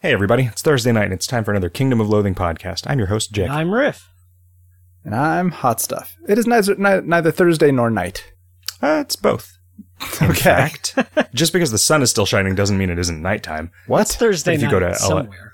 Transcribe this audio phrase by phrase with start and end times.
[0.00, 2.88] Hey, everybody, it's Thursday night and it's time for another Kingdom of Loathing podcast.
[2.88, 3.48] I'm your host, Jake.
[3.50, 4.08] I'm Riff.
[5.04, 6.14] And I'm hot stuff.
[6.28, 8.32] It is neither, neither Thursday nor night.
[8.82, 9.56] Uh, it's both.
[10.20, 10.40] In Okay.
[10.42, 10.94] fact,
[11.34, 13.70] just because the sun is still shining doesn't mean it isn't nighttime.
[13.86, 14.08] What?
[14.08, 15.52] Thursday If you night go to L- somewhere.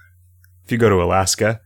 [0.65, 1.61] If you go to Alaska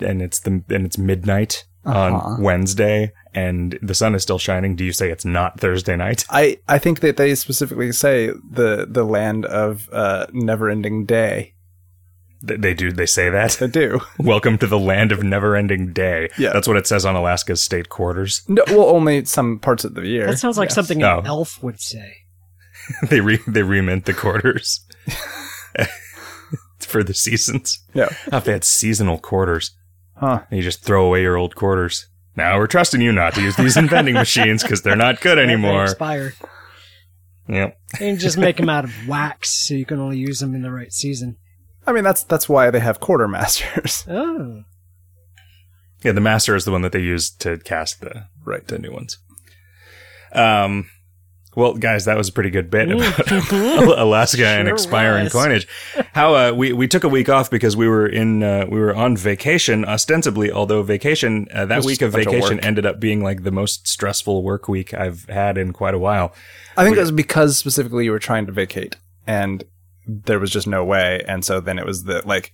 [0.00, 1.98] and it's the and it's midnight Uh-huh.
[1.98, 6.24] on Wednesday and the sun is still shining, do you say it's not Thursday night?
[6.30, 11.54] I, I think that they specifically say the, the land of uh, never ending day.
[12.46, 12.92] Th- They do.
[12.92, 13.52] They say that.
[13.52, 14.00] They do.
[14.18, 16.28] Welcome to the land of never-ending day.
[16.38, 16.52] Yeah.
[16.52, 18.42] that's what it says on Alaska's state quarters.
[18.48, 20.26] No, well, only some parts of the year.
[20.26, 20.74] That sounds like Yes.
[20.76, 21.18] something Oh.
[21.20, 22.12] an elf would say.
[23.10, 24.86] they re they remint the quarters
[26.78, 27.84] for the seasons.
[27.94, 28.08] Yeah.
[28.32, 29.72] Oh, if they had seasonal quarters,
[30.16, 30.40] Huh.
[30.50, 32.08] and you just throw away your old quarters.
[32.36, 35.38] Now we're trusting you not to use these in vending machines because they're not good
[35.38, 35.84] They anymore.
[35.84, 36.34] expire.
[37.48, 37.78] Yep.
[38.00, 40.70] And just make them out of wax so you can only use them in the
[40.70, 41.36] right season.
[41.88, 44.06] I mean, that's that's why they have quartermasters.
[44.18, 44.64] Oh.
[46.04, 48.64] Yeah, the master is the one that they use to cast the right.
[48.66, 49.18] the new ones.
[50.32, 50.90] Um.
[51.56, 55.32] Well, guys, that was a pretty good bit about Alaska and expiring was.
[55.32, 55.66] coinage.
[56.12, 58.94] How uh, we we took a week off because we were in uh, we were
[58.94, 60.52] on vacation ostensibly.
[60.52, 63.50] Although vacation uh, that week of a bunch of vacation ended up being like the
[63.50, 66.32] most stressful work week I've had in quite a while.
[66.76, 69.64] I think it was because specifically you were trying to vacate and
[70.08, 71.22] there was just no way.
[71.28, 72.52] And so then it was the, like,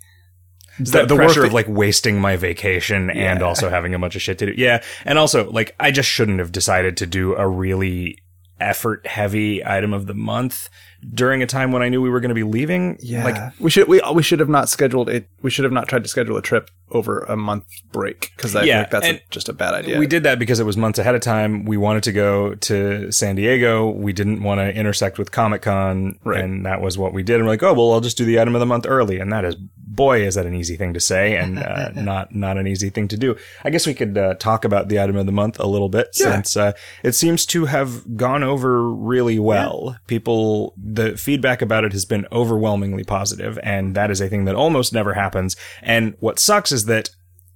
[0.78, 4.38] the, the pressure of like wasting my vacation and also having a bunch of shit
[4.38, 4.54] to do.
[4.56, 8.18] Yeah, and also like I just shouldn't have decided to do a really
[8.64, 10.68] effort heavy item of the month
[11.12, 12.96] during a time when I knew we were going to be leaving.
[13.02, 15.28] Yeah, like we should we we should have not scheduled it.
[15.42, 18.64] We should have not tried to schedule a trip over a month break because I
[18.64, 19.98] Yeah, think that's a, just a bad idea.
[19.98, 21.64] We did that because it was months ahead of time.
[21.66, 23.90] We wanted to go to San Diego.
[23.90, 26.42] We didn't want to intersect with Comic Con, Right.
[26.42, 27.36] and that was what we did.
[27.36, 29.30] And we're like, oh well, I'll just do the item of the month early, and
[29.32, 29.56] that is,
[29.94, 33.08] boy, is that an easy thing to say, and uh, not not an easy thing
[33.08, 33.36] to do.
[33.64, 36.08] I guess we could uh, talk about the item of the month a little bit,
[36.18, 36.32] Yeah.
[36.32, 39.96] since uh, it seems to have gone over really well.
[40.06, 44.54] People, the feedback about it has been overwhelmingly positive, and that is a thing that
[44.54, 45.56] almost never happens.
[45.82, 47.10] And what sucks is that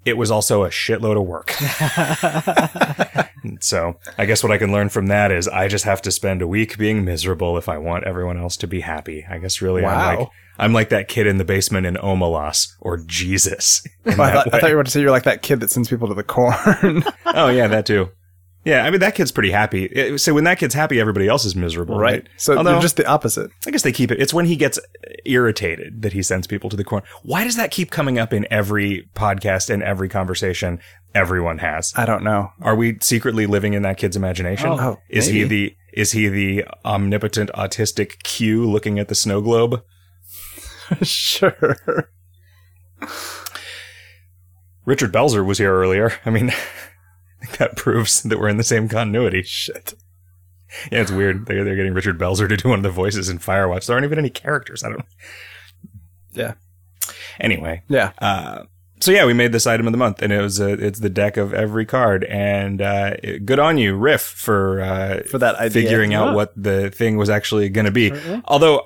[0.08, 1.50] it was also a shitload of work.
[3.60, 6.42] so I guess what I can learn from that is I just have to spend
[6.42, 9.26] a week being miserable if I want everyone else to be happy.
[9.28, 12.98] I guess really I'm like I'm like that kid in the basement in Omelas or
[12.98, 13.86] Jesus.
[14.04, 15.70] Well, I, thought, I thought you were about to say you're like that kid that
[15.70, 17.04] sends people to the corn.
[17.26, 18.08] oh yeah, that too.
[18.64, 19.88] Yeah, I mean that kid's pretty happy.
[19.94, 22.28] Eh, so when that kid's happy, everybody else is miserable, right?
[22.36, 23.50] So Although- they're just the opposite.
[23.66, 24.20] I guess they keep it.
[24.20, 24.78] It's when he gets
[25.24, 27.06] irritated that he sends people to the corner.
[27.22, 30.80] Why does that keep coming up in every podcast and every conversation
[31.14, 31.92] everyone has?
[31.96, 32.50] I don't know.
[32.60, 34.68] Are we secretly living in that kid's imagination?
[34.70, 39.82] Oh, is he the is he the omnipotent autistic Q looking at the snow globe?
[41.02, 42.10] sure.
[44.84, 46.12] Richard Belzer was here earlier.
[46.24, 46.50] I mean,
[47.58, 49.42] that proves that we're in the same continuity.
[49.42, 49.94] Shit.
[50.92, 51.46] Yeah, it's weird.
[51.46, 53.86] They're they're getting Richard Belzer to do one of the voices in Firewatch.
[53.86, 54.84] There aren't even any characters.
[54.84, 55.04] I don't.
[56.32, 56.54] Yeah.
[57.40, 58.12] Anyway, Yeah.
[58.18, 58.64] Uh,
[59.00, 61.08] so yeah, we made this item of the month, and it was uh, it's the
[61.08, 65.54] deck of every card, and uh, it- good on you, Riff, for uh, For that
[65.54, 65.84] idea.
[65.84, 66.34] figuring out Yeah.
[66.34, 68.08] what the thing was actually going to be.
[68.10, 68.42] Certainly.
[68.46, 68.82] Although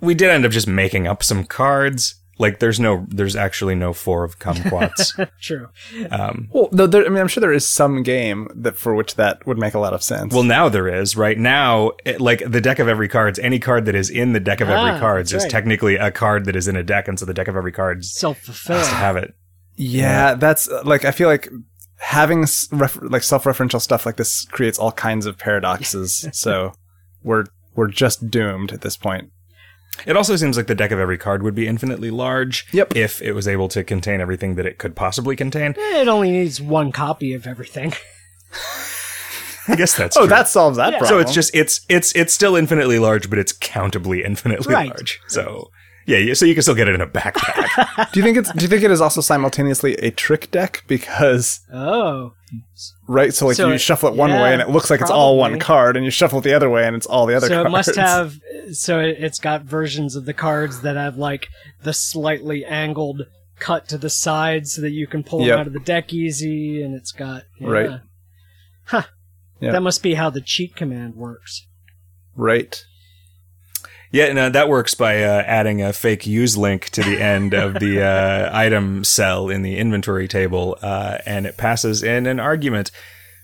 [0.00, 2.14] we did end up just making up some cards.
[2.38, 5.12] Like there's no, there's actually no four of kumquats.
[5.40, 5.68] True.
[6.10, 9.14] um, Well, no, there, I mean, I'm sure there is some game that for which
[9.14, 10.34] that would make a lot of sense.
[10.34, 11.16] well, now there is.
[11.16, 14.40] Right now, it, like the deck of every cards, any card that is in the
[14.40, 15.50] deck of every Ah, cards is right.
[15.50, 18.12] technically a card that is in a deck, and so the deck of every cards
[18.12, 18.94] Self has to fulfilling.
[18.94, 19.34] have it.
[19.76, 21.48] yeah, that's uh, like I feel like
[21.98, 26.28] having s- ref- like self-referential stuff like this creates all kinds of paradoxes.
[26.32, 26.72] so
[27.22, 27.44] we're
[27.76, 29.30] we're just doomed at this point.
[30.06, 32.96] It also seems like the deck of every card would be infinitely large Yep.
[32.96, 35.74] if it was able to contain everything that it could possibly contain.
[35.78, 37.92] It only needs one copy of everything.
[39.68, 40.28] I guess that's Oh, true.
[40.28, 40.98] that solves that Yeah.
[40.98, 41.18] problem.
[41.20, 44.90] so it's just it's it's it's still infinitely large, but it's countably infinitely Right.
[44.90, 45.20] large.
[45.26, 45.70] So
[46.06, 48.10] yeah, yeah, so you can still get it in a backpack.
[48.12, 51.60] Do you think it's do you think it is also simultaneously a trick deck because
[51.72, 52.34] Oh.
[53.08, 55.00] Right so like So you it- shuffle it one yeah, way and it looks like
[55.00, 57.34] it's all one card and you shuffle it the other way and it's all the
[57.36, 57.66] other so cards.
[57.66, 58.40] it must have
[58.72, 61.48] so it- it's got versions of the cards that have like
[61.82, 63.22] the slightly angled
[63.58, 65.48] cut to the side so that you can pull Yep.
[65.48, 67.68] them out of the deck easy and it's got yeah.
[67.68, 68.00] Right.
[68.84, 69.02] huh
[69.60, 69.72] Yeah.
[69.72, 71.66] that must be how the cheat command works
[72.36, 72.84] right.
[74.14, 77.74] Yeah, no, that works by uh, adding a fake use link to the end of
[77.74, 82.92] the uh, item cell in the inventory table, uh, and it passes in an argument.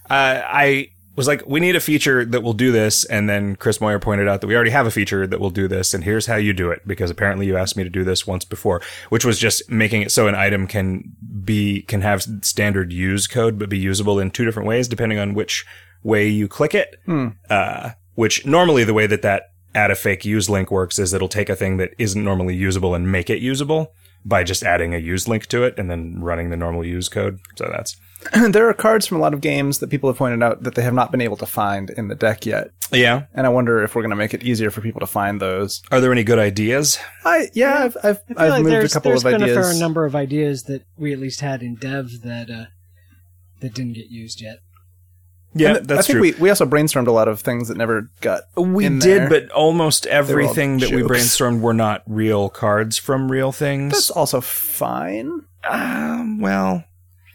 [0.08, 3.05] Uh, I was like, we need a feature that will do this.
[3.05, 5.67] And then Chris Moyer pointed out that we already have a feature that will do
[5.67, 5.93] this.
[5.93, 8.44] And here's how you do it because apparently you asked me to do this once
[8.44, 13.26] before, which was just making it so an item can be, can have standard use
[13.26, 15.67] code, but be usable in two different ways depending on which
[16.05, 16.94] way you click it.
[17.50, 21.28] Uh, which normally the way that that add a fake use link works is it'll
[21.28, 23.93] take a thing that isn't normally usable and make it usable
[24.25, 27.38] by just adding a use link to it and then running the normal use code.
[27.56, 27.96] So that's,
[28.50, 30.82] there are cards from a lot of games that people have pointed out that they
[30.82, 32.70] have not been able to find in the deck yet.
[32.93, 33.25] yeah.
[33.32, 35.82] And I wonder if we're going to make it easier for people to find those.
[35.90, 36.99] Are there any good ideas?
[37.25, 39.43] I yeah, I've I've, I feel I've like moved a there's, couple there's of been
[39.43, 39.81] a fair ideas.
[39.81, 42.64] number of ideas that we at least had in dev that uh,
[43.61, 44.58] that didn't get used yet.
[45.52, 46.20] Yeah, And that's I think true.
[46.23, 48.43] we we also brainstormed a lot of things that never got.
[48.56, 49.29] We in did, there.
[49.29, 53.93] but almost everything that we brainstormed were not real cards from real things.
[53.93, 56.85] That's also fine um, well,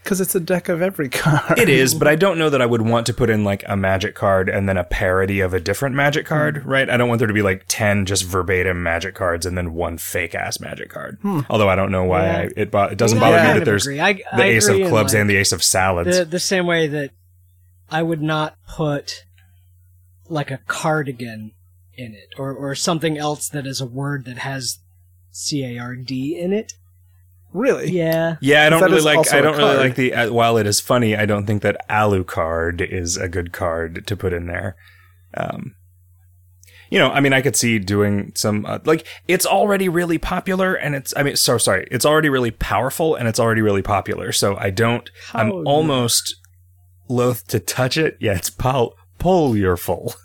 [0.03, 1.59] because it's a deck of every card.
[1.59, 3.75] it is, but I don't know that I would want to put in like a
[3.75, 6.69] magic card and then a parody of a different magic card, Hmm.
[6.69, 6.89] right?
[6.89, 9.97] I don't want there to be like 10 just verbatim magic cards and then one
[9.97, 11.17] fake ass magic card.
[11.49, 12.37] Although I don't know why Yeah.
[12.37, 13.99] I, it, bo- it doesn't I mean, bother I me that there's agree.
[13.99, 16.17] I, the I ace of clubs like, and the ace of salads.
[16.17, 17.11] the the same way that
[17.89, 19.23] I would not put
[20.27, 21.51] like a cardigan
[21.93, 24.79] in it or or something else that is a word that has
[25.31, 26.73] C A R D in it.
[27.53, 27.89] really.
[27.91, 28.35] Yeah.
[28.41, 29.17] Yeah, I don't really like.
[29.17, 30.13] also I a don't really like the.
[30.13, 34.17] Uh, while it is funny, I don't think that Alucard is a good card to
[34.17, 34.75] put in there.
[35.35, 35.75] Um,
[36.89, 40.73] you know, I mean, I could see doing some uh, like it's already really popular,
[40.75, 41.13] and it's.
[41.15, 44.31] I mean, so sorry, it's already really powerful, and it's already really popular.
[44.31, 45.09] So I don't.
[45.33, 46.35] I'm How- almost
[47.07, 48.17] loath to touch it.
[48.19, 50.15] Yeah, it's pol- polarful.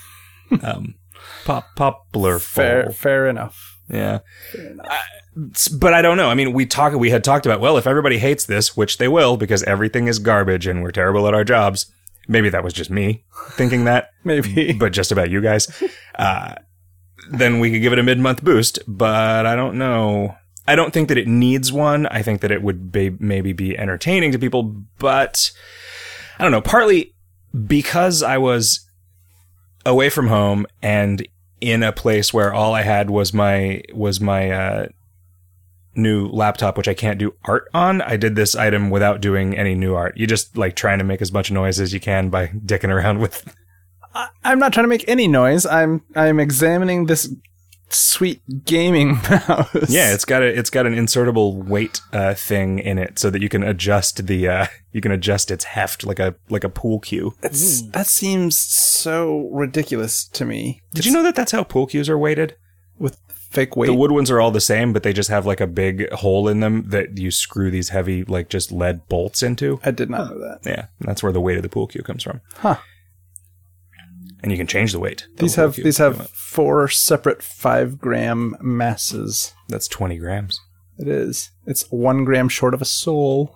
[0.62, 0.94] um,
[1.44, 2.40] pop poplarful.
[2.40, 3.78] Fair fair enough.
[3.88, 4.20] Yeah.
[4.52, 4.86] Fair enough.
[5.54, 6.28] S- but I don't know.
[6.30, 6.92] I mean, we talk.
[6.94, 10.18] We had talked about well, if everybody hates this, which they will, because everything is
[10.18, 11.86] garbage and we're terrible at our jobs.
[12.28, 14.72] Maybe that was just me thinking that, Maybe.
[14.72, 15.68] but just about you guys.
[16.16, 16.56] Uh,
[17.30, 18.80] then we could give it a mid-month boost.
[18.88, 20.34] But I don't know.
[20.66, 22.06] I don't think that it needs one.
[22.08, 24.64] I think that it would be, maybe be entertaining to people,
[24.98, 25.52] but
[26.38, 26.60] I don't know.
[26.60, 27.14] Partly
[27.66, 28.88] because I was
[29.84, 31.26] away from home and
[31.60, 34.86] in a place where all I had was my was my uh,
[35.94, 38.02] new laptop, which I can't do art on.
[38.02, 40.16] I did this item without doing any new art.
[40.16, 43.20] You just like trying to make as much noise as you can by dicking around
[43.20, 43.54] with.
[44.14, 45.64] I, I'm not trying to make any noise.
[45.64, 47.32] I'm I'm examining this
[47.88, 49.90] sweet gaming mouse.
[49.90, 53.42] Yeah, it's got a it's got an insertable weight uh, thing in it so that
[53.42, 57.00] you can adjust the uh, you can adjust its heft like a like a pool
[57.00, 57.34] cue.
[57.42, 60.82] It's, that seems so ridiculous to me.
[60.92, 62.56] Did you know that that's how pool cues are weighted?
[62.98, 63.86] With fake weight.
[63.86, 66.48] The wood ones are all the same, but they just have like a big hole
[66.48, 69.80] in them that you screw these heavy like just lead bolts into.
[69.84, 70.60] I did not know that.
[70.64, 72.40] Yeah, that's where the weight of the pool cue comes from.
[72.56, 72.76] Huh.
[74.42, 75.22] And you can change the weight.
[75.22, 76.30] of These have these have want.
[76.30, 79.54] four separate five gram masses.
[79.68, 80.60] that's twenty grams.
[80.98, 81.50] It is.
[81.66, 83.54] It's one gram short of a soul.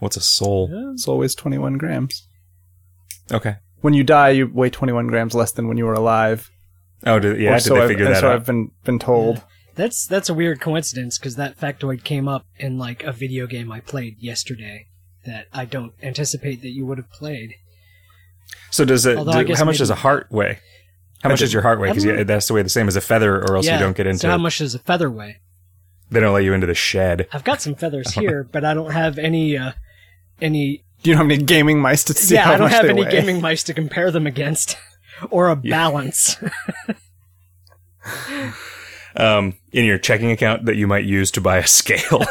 [0.00, 0.94] What's a soul?
[0.96, 2.26] Soul weighs twenty one grams.
[3.32, 3.56] Okay.
[3.80, 6.50] When you die, you weigh twenty one grams less than when you were alive.
[7.06, 7.52] Oh, did, yeah.
[7.52, 8.34] Or Did so they I've, figure and that so out?
[8.34, 9.42] I've been been told.
[9.76, 13.72] That's that's a weird coincidence because that factoid came up in like a video game
[13.72, 14.88] I played yesterday
[15.24, 17.54] that I don't anticipate that you would have played.
[18.70, 19.16] So does it?
[19.16, 20.58] Do- how much maybe- does a heart weigh?
[21.22, 21.90] How I much does your heart weigh?
[21.90, 23.74] Because I that's the way the same as a feather, or else yeah.
[23.74, 24.20] you don't get into.
[24.20, 25.40] So how much does a feather weigh?
[26.10, 27.28] they don't let you into the shed.
[27.32, 29.72] I've got some feathers here, but I don't have any uh,
[30.40, 30.84] any.
[31.02, 32.84] Do you know how many gaming mice to see yeah, how I don't much have
[32.84, 33.10] any weigh?
[33.10, 34.76] gaming mice to compare them against,
[35.30, 36.36] or a balance.
[39.16, 42.24] Um, in your checking account that you might use to buy a scale.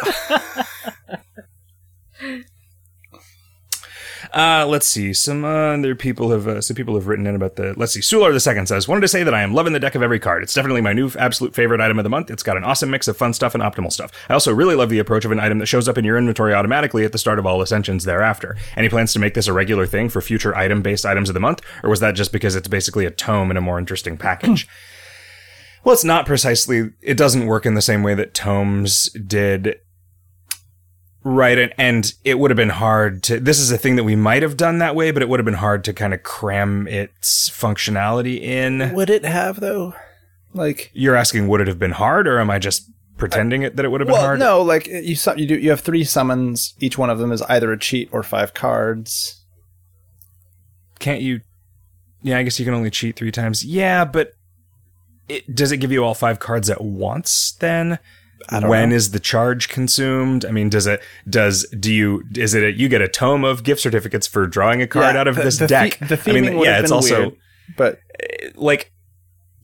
[4.34, 5.14] Uh, let's see.
[5.14, 7.74] Some uh, other people have uh, some people have written in about the.
[7.76, 8.02] Let's see.
[8.02, 10.20] Sular the second says, "Wanted to say that I am loving the deck of every
[10.20, 10.44] card.
[10.44, 12.30] It's definitely my new absolute favorite item of the month.
[12.30, 14.12] It's got an awesome mix of fun stuff and optimal stuff.
[14.30, 16.54] I also really love the approach of an item that shows up in your inventory
[16.54, 18.56] automatically at the start of all ascensions thereafter.
[18.76, 21.62] Any plans to make this a regular thing for future item-based items of the month,
[21.84, 24.68] or was that just because it's basically a tome in a more interesting package?"
[25.84, 26.92] Well, it's not precisely.
[27.02, 29.80] It doesn't work in the same way that tomes did.
[31.24, 33.40] Right, and, and it would have been hard to.
[33.40, 35.46] This is a thing that we might have done that way, but it would have
[35.46, 38.94] been hard to kind of cram its functionality in.
[38.94, 39.94] Would it have though?
[40.54, 43.86] Like, You're asking, would it have been hard, or am I just pretending it that
[43.86, 44.40] it would have been well, hard?
[44.40, 44.62] no.
[44.62, 45.58] Like you, you do.
[45.60, 46.74] You have three summons.
[46.80, 49.44] Each one of them is either a cheat or five cards.
[51.00, 51.42] Can't you?
[52.22, 53.64] Yeah, I guess you can only cheat three times.
[53.64, 54.34] Yeah, but
[55.28, 57.52] it, does it give you all five cards at once?
[57.60, 58.00] Then I
[58.64, 58.96] when know.
[58.96, 60.46] is the charge consumed?
[60.46, 63.64] I mean, does it does do you is it a, you get a tome of
[63.64, 66.00] gift certificates for drawing a card Yeah, out of the- this the deck?
[66.00, 67.38] the I mean, would yeah, have it's also weird,
[67.78, 68.92] but eh, like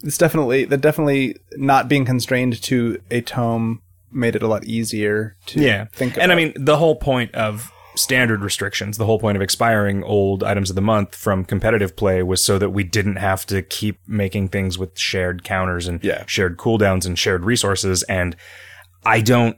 [0.03, 5.35] it's definitely the definitely not being constrained to a tome made it a lot easier
[5.47, 5.85] to yeah.
[5.91, 6.17] think.
[6.17, 10.43] and I mean, the whole point of standard restrictions, the whole point of expiring old
[10.43, 13.99] items of the month from competitive play was so that we didn't have to keep
[14.07, 16.23] making things with shared counters and Yeah.
[16.27, 18.03] shared cooldowns and shared resources.
[18.03, 18.35] And
[19.05, 19.57] I don't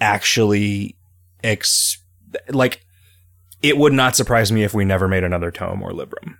[0.00, 0.96] actually
[1.42, 1.98] ex
[2.48, 2.80] like
[3.62, 6.36] it would not surprise me if we never made another tome or librum.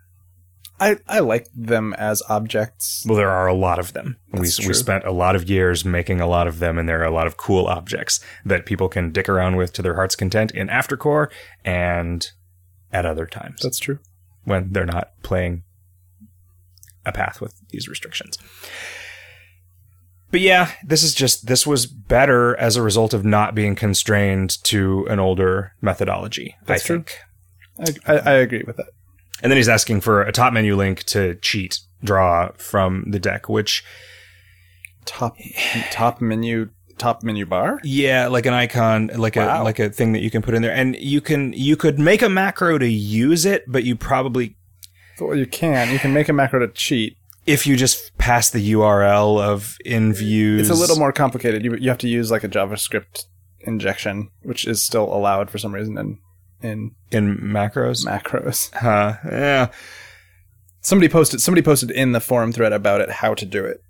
[0.81, 3.05] I I like them as objects.
[3.07, 4.17] Well, there are a lot of them.
[4.33, 4.75] We, That's we true.
[4.75, 7.27] spent a lot of years making a lot of them, and there are a lot
[7.27, 11.29] of cool objects that people can dick around with to their heart's content in Aftercore
[11.65, 12.31] and
[12.93, 13.99] at other times That's true.
[14.45, 15.63] when they're not playing
[17.07, 18.37] a path with these restrictions.
[20.31, 24.63] But yeah, this is just this was better as a result of not being constrained
[24.65, 26.57] to an older methodology.
[26.67, 27.05] That's I true.
[27.77, 27.99] think.
[28.07, 28.91] I, I, I agree with that.
[29.43, 33.49] And then he's asking for a top menu link to cheat draw from the deck,
[33.49, 33.85] which
[35.07, 35.37] Top
[35.91, 36.69] top menu
[36.99, 37.81] top menu bar.
[37.83, 40.73] Yeah, like an icon, like a like a thing that you can put in there,
[40.75, 44.57] and you can you could make a macro to use it, but you probably
[45.19, 47.17] Well, you can you can make a macro to cheat.
[47.47, 51.65] if you just pass the URL of in views, It's a little more complicated.
[51.65, 53.25] You you have to use like a JavaScript
[53.61, 56.19] injection, which is still allowed for some reason in
[56.63, 58.05] in in macros.
[58.05, 58.73] macros.
[58.75, 59.17] huh?
[59.25, 59.69] Yeah.
[60.81, 63.83] Somebody posted somebody posted in the forum thread about it how to do it.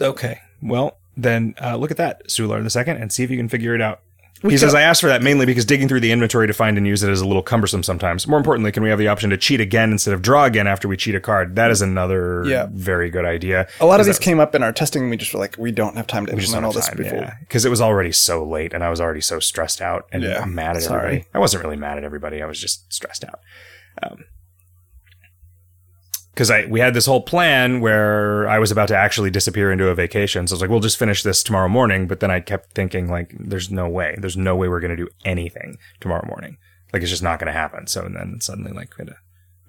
[0.00, 0.40] Okay.
[0.62, 3.74] Well, then uh, look at that, Sular the second, and see if you can figure
[3.74, 4.00] it out.
[4.42, 6.86] He says, I asked for that mainly because digging through the inventory to find and
[6.86, 8.26] use it is a little cumbersome sometimes.
[8.26, 10.88] More importantly, can we have the option to cheat again instead of draw again after
[10.88, 11.56] we cheat a card?
[11.56, 12.66] That is another Yeah.
[12.72, 13.68] very good idea.
[13.80, 15.02] A lot of these came up in our testing.
[15.02, 17.36] and We just were like, we don't have time to implement all this before.
[17.40, 20.44] because it was already so late, and I was already so stressed out and Yeah,
[20.44, 20.98] mad at sorry.
[21.06, 21.28] everybody.
[21.34, 22.42] I wasn't really mad at everybody.
[22.42, 23.40] I was just stressed out.
[24.02, 24.24] Um,
[26.32, 29.88] Because I we had this whole plan where I was about to actually disappear into
[29.88, 30.46] a vacation.
[30.46, 32.06] So I was like, we'll just finish this tomorrow morning.
[32.06, 34.16] But then I kept thinking, like, there's no way.
[34.18, 36.56] There's no way we're going to do anything tomorrow morning.
[36.92, 37.86] Like, it's just not going to happen.
[37.86, 39.16] So and then suddenly, like, we had to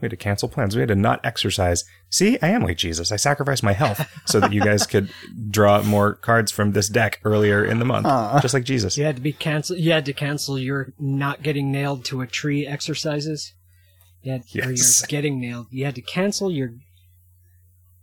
[0.03, 0.75] we had to cancel plans.
[0.75, 1.85] We had to not exercise.
[2.09, 3.09] See, I am like Jesus.
[3.09, 5.09] I sacrificed my health so that you guys could
[5.49, 8.41] draw more cards from this deck earlier in the month, Aw.
[8.41, 8.97] just like Jesus.
[8.97, 9.77] You had to be cancel.
[9.77, 13.53] You had to cancel your not getting nailed to a tree exercises.
[14.23, 15.67] You had, Or you're getting nailed.
[15.69, 16.71] You had to cancel your.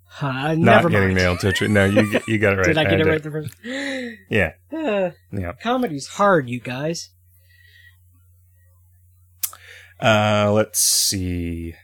[0.04, 1.68] Huh, Not never getting nailed a tree.
[1.68, 2.66] No, you you got it right.
[2.66, 3.54] Did I get had it right the first?
[4.28, 5.52] Yeah, Uh, yeah.
[5.62, 7.10] comedy's hard, you guys.
[10.00, 11.74] Uh, let's see.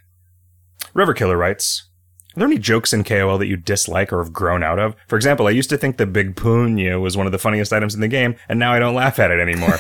[0.95, 1.89] River Killer writes,
[2.37, 4.95] Are there any jokes in KOL that you dislike or have grown out of?
[5.09, 7.95] For example, I used to think the Big Punya was one of the funniest items
[7.95, 9.79] in the game, and now I don't laugh at it anymore.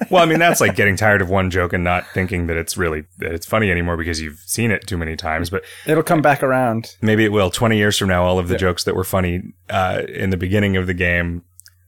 [0.10, 2.78] well, I mean, that's like getting tired of one joke and not thinking that it's
[2.78, 5.50] really that it's funny anymore because you've seen it too many times.
[5.50, 6.96] But It'll come back around.
[7.02, 7.50] maybe it will.
[7.50, 8.58] Twenty years from now, all of the Yeah.
[8.60, 11.42] jokes that were funny uh, in the beginning of the game,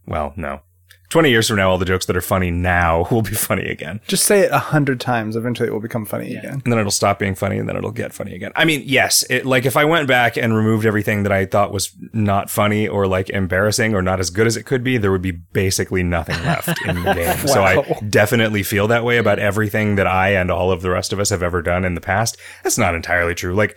[0.07, 0.61] well, no.
[1.09, 4.01] 20 years from now, all the jokes that are funny now will be funny again.
[4.07, 5.37] Just say it a hundred times.
[5.37, 6.39] Eventually, it will become funny Yeah.
[6.41, 6.63] again.
[6.65, 8.53] and then it'll stop being funny and then it'll get funny again.
[8.57, 11.73] I mean, yes, it, like if I went back and removed everything that I thought
[11.73, 15.13] was not funny or like embarrassing or not as good as it could be, there
[15.13, 17.47] would be basically nothing left in the game.
[17.47, 21.13] So I definitely feel that way about everything that I and all of the rest
[21.13, 22.37] of us have ever done in the past.
[22.65, 23.55] That's not entirely true.
[23.55, 23.77] Like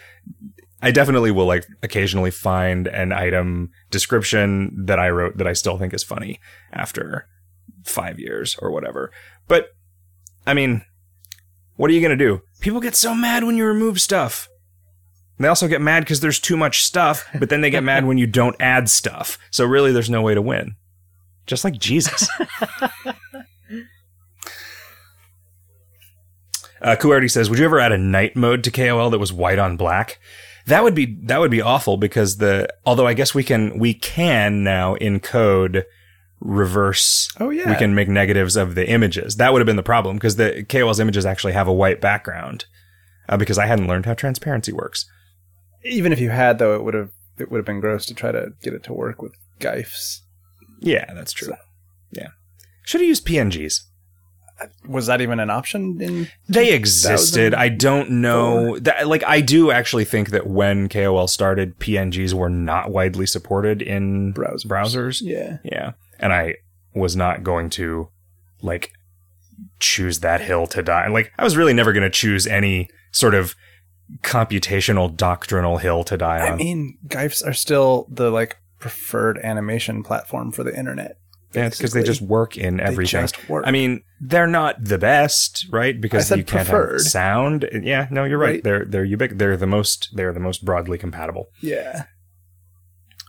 [0.81, 5.77] I definitely will like occasionally find an item description that I wrote that I still
[5.77, 6.39] think is funny
[6.71, 7.27] after
[7.83, 9.11] five years or whatever.
[9.47, 9.69] But
[10.47, 10.83] I mean,
[11.75, 12.41] what are you going to do?
[12.61, 14.47] People get so mad when you remove stuff.
[15.37, 18.05] And they also get mad because there's too much stuff, but then they get mad
[18.05, 19.37] when you don't add stuff.
[19.51, 20.75] So really, there's no way to win.
[21.45, 22.27] Just like Jesus.
[26.81, 29.59] Uh, Kuarty says, "Would you ever add a night mode to KOL that was white
[29.59, 30.17] on black?
[30.69, 33.93] That would be that would be awful because the although I guess we can we
[33.93, 35.83] can now encode
[36.39, 37.69] reverse Oh yeah.
[37.69, 39.35] we can make negatives of the images.
[39.35, 42.65] That would have been the problem because the KOL's images actually have a white background.
[43.27, 45.05] Uh, because I hadn't learned how transparency works.
[45.83, 48.31] Even if you had, though, it would have it would have been gross to try
[48.31, 50.23] to get it to work with gifs.
[50.81, 51.53] Yeah, that's true.
[52.11, 52.29] Yeah,
[52.85, 53.81] should have used PNGs.
[54.87, 56.01] Was that even an option?
[56.01, 57.53] In They existed.
[57.53, 59.07] I don't know that.
[59.07, 64.33] Like, I do actually think that when KOL started, PNGs were not widely supported in
[64.33, 64.65] Browsers.
[64.65, 65.21] browsers.
[65.21, 65.57] yeah.
[65.63, 66.55] Yeah, and I
[66.93, 68.09] was not going to
[68.61, 68.91] like
[69.79, 71.07] choose that hill to die.
[71.07, 73.55] Like, I was really never going to choose any sort of
[74.21, 76.53] computational doctrinal hill to die on.
[76.53, 81.17] I mean, gifs are still the like preferred animation platform for the internet.
[81.53, 83.21] Yeah, because they just work in everything.
[83.21, 83.63] just work.
[83.65, 85.99] I mean, they're not the best, right?
[85.99, 86.93] Because said you can't preferred.
[86.93, 87.67] have sound.
[87.83, 88.55] Yeah, no, you're right.
[88.55, 88.63] Right.
[88.63, 90.09] They're they're ubic- They're the most.
[90.13, 91.49] They're the most broadly compatible.
[91.61, 92.05] Yeah.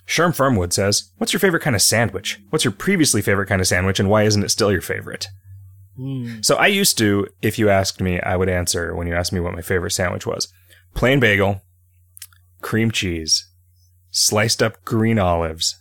[0.07, 2.41] Sherm Firmwood says, "What's your favorite kind of sandwich?
[2.51, 5.29] What's your previously favorite kind of sandwich, and why isn't it still your favorite?"
[5.99, 6.45] Mm.
[6.45, 9.41] So I used to, if you asked me, I would answer when you asked me
[9.41, 10.53] what my favorite sandwich was:
[10.95, 11.63] plain bagel,
[12.61, 13.49] cream cheese,
[14.11, 15.81] sliced up green olives,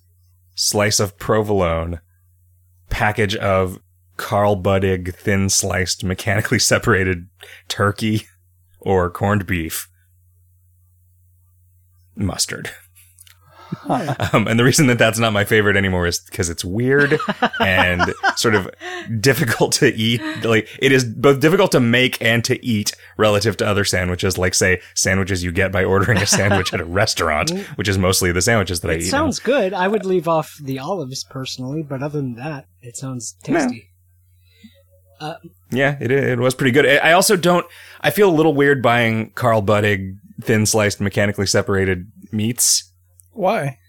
[0.56, 2.00] slice of provolone,
[2.90, 3.80] package of
[4.18, 7.28] Carl Buddig thin sliced mechanically separated
[7.68, 8.28] turkey
[8.80, 9.90] or corned beef,
[12.16, 12.72] mustard.
[14.34, 17.20] Um, and the reason that that's not my favorite anymore is because it's weird
[17.60, 18.70] and sort of
[19.20, 20.22] difficult to eat.
[20.44, 24.54] Like it is both difficult to make and to eat relative to other sandwiches, like
[24.54, 28.42] say sandwiches you get by ordering a sandwich at a restaurant, which is mostly the
[28.42, 29.02] sandwiches that I eat.
[29.02, 29.74] sounds good.
[29.74, 33.90] I would leave off the olives personally, but other than that, it sounds tasty.
[35.72, 36.86] Yeah, it it was pretty good.
[36.86, 37.66] I I also don't.
[38.02, 42.89] I feel a little weird buying Carl Buddig thin sliced mechanically separated meats.
[43.40, 43.80] Why?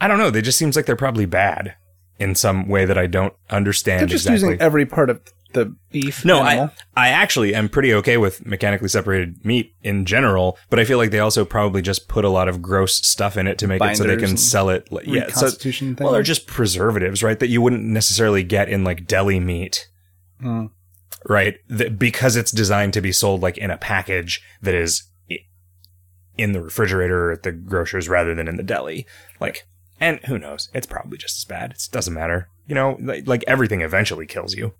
[0.00, 0.30] I don't know.
[0.30, 1.74] They just seems like they're probably bad
[2.18, 4.48] in some way that I don't understand They're just exactly.
[4.54, 5.20] using every part of
[5.52, 5.74] the.
[5.90, 6.24] Beef.
[6.24, 6.74] no, I animal.
[6.96, 11.10] I actually am pretty okay with mechanically separated meat in general, but I feel like
[11.12, 13.96] they also probably just put a lot of gross stuff in it to make it
[13.96, 14.90] so they can sell it.
[14.92, 15.96] Like, yeah, so, thing.
[16.00, 17.38] well, they're just preservatives, right?
[17.38, 19.88] That you wouldn't necessarily get in like deli meat.
[20.42, 20.70] Mm.
[21.24, 21.54] right?
[21.96, 25.15] Because it's designed to be sold like in a package that is i-
[26.36, 29.06] in the refrigerator or at the grocers rather than in the deli.
[29.40, 29.66] Like,
[30.00, 30.68] and who knows?
[30.74, 31.72] It's probably just as bad.
[31.72, 32.48] It doesn't matter.
[32.66, 34.74] You know, like, like everything eventually kills you.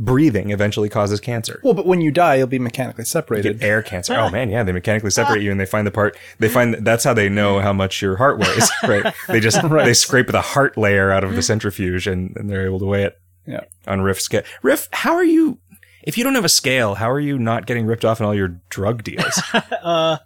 [0.00, 1.60] Breathing eventually causes cancer.
[1.64, 3.58] Well, but when you die, you'll be mechanically separated.
[3.58, 4.14] get air cancer.
[4.14, 6.16] Oh man, yeah, they mechanically separate you and they find the part.
[6.38, 8.70] They find that's how they know how much your heart weighs.
[8.84, 9.12] Right?
[9.26, 12.78] They just they scrape the heart layer out of the centrifuge and, and they're able
[12.78, 13.18] to weigh it.
[13.44, 13.62] Yeah.
[13.88, 14.42] On Riff scale.
[14.62, 15.58] Riff, how are you?
[16.04, 18.34] If you don't have a scale, how are you not getting ripped off in all
[18.34, 19.42] your drug deals?
[19.82, 20.18] uh,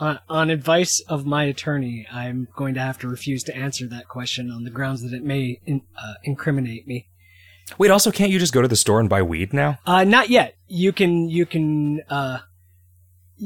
[0.00, 4.08] on, on advice of my attorney, I'm going to have to refuse to answer that
[4.08, 7.06] question on the grounds that it may in, uh, incriminate me.
[7.78, 9.78] Wait, also, can't you just go to the store and buy weed now?
[9.86, 10.56] Uh, not yet.
[10.66, 12.38] You can you can uh,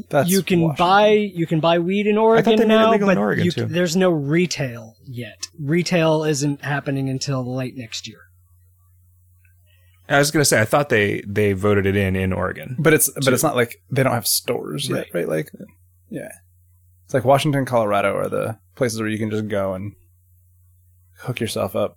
[0.08, 0.86] That's you can Washington.
[0.86, 3.44] buy you can buy weed in Oregon they made it now, legal in but Oregon,
[3.44, 3.64] you too.
[3.64, 5.36] can- there's no retail yet.
[5.60, 8.20] Retail isn't happening until late next year.
[10.08, 12.76] I was gonna say, I thought they they voted it in in Oregon.
[12.78, 15.14] But it's but it's not like they don't have stores yet, Right.
[15.14, 15.28] right?
[15.28, 15.50] Like,
[16.10, 16.32] yeah,
[17.14, 19.92] it's like Washington, Colorado are the places where you can just go and
[21.20, 21.96] hook yourself up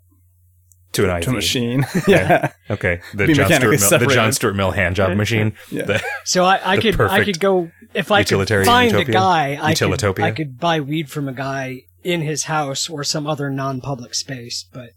[0.93, 1.85] To an to a machine.
[2.07, 2.17] Yeah.
[2.17, 4.13] yeah, Okay, the Be John, Stuart mechanically Mill, the.
[4.13, 5.53] John Stuart Mill hand job machine.
[5.71, 5.85] Yeah.
[5.85, 9.09] The- So I, I could I could go if I could find utopia.
[9.09, 13.03] a guy I could, I could buy weed from a guy in his house or
[13.03, 14.91] some other non-public space, but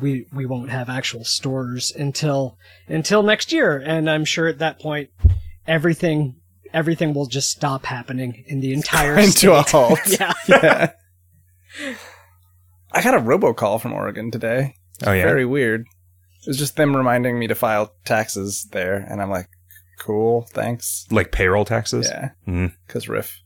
[0.00, 2.56] we we won't have actual stores until
[2.88, 5.10] until next year, and I'm sure at that point
[5.66, 6.39] everything
[6.72, 9.98] everything will just stop happening in the entire into a halt.
[10.06, 10.32] yeah.
[10.48, 10.92] yeah.
[12.92, 14.76] I got a robocall from Oregon today.
[15.06, 15.86] oh yeah, Very weird.
[16.42, 19.48] It was just them reminding me to file taxes there, and I'm like,
[19.98, 21.06] cool, thanks.
[21.10, 22.08] like payroll taxes.
[22.08, 22.68] Yeah, hmm.
[22.86, 23.42] because Riff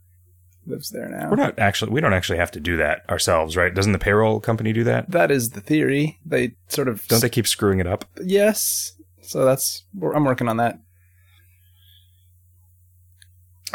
[0.66, 1.28] lives there now.
[1.28, 1.92] We're not actually.
[1.92, 3.74] We don't actually have to do that ourselves, right?
[3.74, 5.10] Doesn't the payroll company do that?
[5.10, 6.18] That is the theory.
[6.24, 8.04] They sort of Don't they keep screwing it up?
[8.22, 8.92] Yes.
[9.22, 9.84] So that's
[10.14, 10.78] I'm working on that.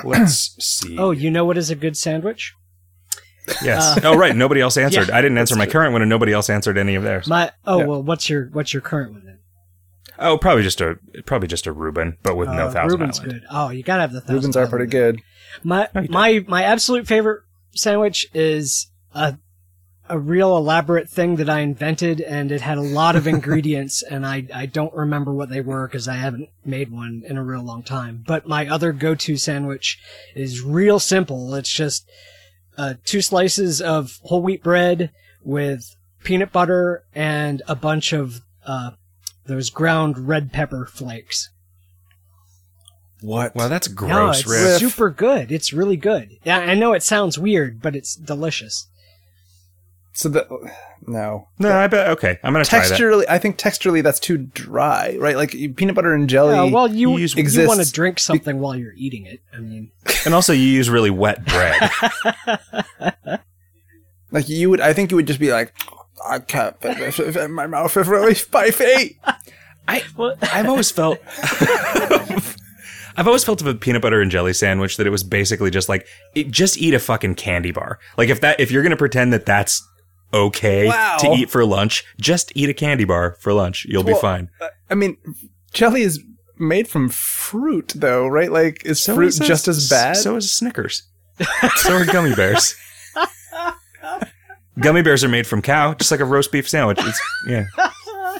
[0.04, 0.98] Let's see.
[0.98, 2.54] Oh, you know what is a good sandwich?
[3.64, 3.98] yes.
[3.98, 4.36] uh, oh, right.
[4.36, 5.08] Nobody else answered.
[5.10, 5.74] yeah, I didn't answer my true.
[5.74, 7.28] current one, and nobody else answered any of theirs.
[7.28, 7.86] My oh Yeah.
[7.86, 9.40] well, what's your what's your current one then?
[10.20, 13.34] Oh, probably just a probably just a Reuben, but with no Uh, Thousand Reuben's Island.
[13.42, 13.44] good.
[13.50, 15.22] Oh, you gotta have the Thousand Rubens are pretty good.
[15.64, 17.42] My No, you my my absolute favorite
[17.76, 19.38] sandwich is a
[20.10, 24.26] a real elaborate thing that I invented, and it had a lot of ingredients, and
[24.26, 27.62] I I don't remember what they were because I haven't made one in a real
[27.62, 28.24] long time.
[28.26, 30.00] But my other go-to sandwich
[30.36, 31.54] is real simple.
[31.54, 32.10] It's just
[32.78, 35.12] uh, two slices of whole wheat bread
[35.44, 38.92] with peanut butter and a bunch of uh,
[39.46, 41.50] those ground red pepper flakes.
[43.22, 43.54] What?
[43.56, 44.10] Well, that's gross.
[44.10, 44.80] no, gross, it's Riff.
[44.80, 45.52] super good.
[45.52, 46.38] It's really good.
[46.44, 48.88] Yeah, I know it sounds weird, but it's delicious.
[50.20, 50.46] So the
[51.08, 52.10] no No, I bet.
[52.10, 52.92] Okay, I'm gonna try that.
[52.92, 53.24] texturally.
[53.30, 55.38] I think texturally that's too dry, right?
[55.38, 56.56] Like peanut butter and jelly.
[56.56, 59.40] Yeah, well, you you you want to drink something while you're eating it.
[59.54, 59.92] I mean,
[60.26, 61.90] And also, you use really wet bread.
[64.32, 64.82] like you would.
[64.82, 65.74] I think you would just be like,
[66.28, 66.78] I can't.
[66.82, 69.22] fit this in my mouth is really spicy.
[69.88, 71.20] I well, I've always felt
[73.16, 75.88] I've always felt of a peanut butter and jelly sandwich that it was basically just
[75.88, 76.06] like
[76.36, 78.00] it, just eat a fucking candy bar.
[78.18, 79.82] Like if that if you're gonna pretend that that's
[80.34, 81.18] okay Wow.
[81.20, 82.04] to eat for lunch.
[82.20, 83.86] Just eat a candy bar for lunch.
[83.86, 84.50] You'll be fine.
[84.90, 85.18] I mean,
[85.74, 86.20] jelly is
[86.58, 88.52] made from fruit, though, right?
[88.52, 90.18] Like, is So fruit is a- just as bad?
[90.18, 91.04] So is Snickers.
[91.78, 92.76] so are gummy bears.
[94.80, 97.00] gummy bears are made from cow, just like a roast beef sandwich.
[97.02, 97.66] It's, yeah,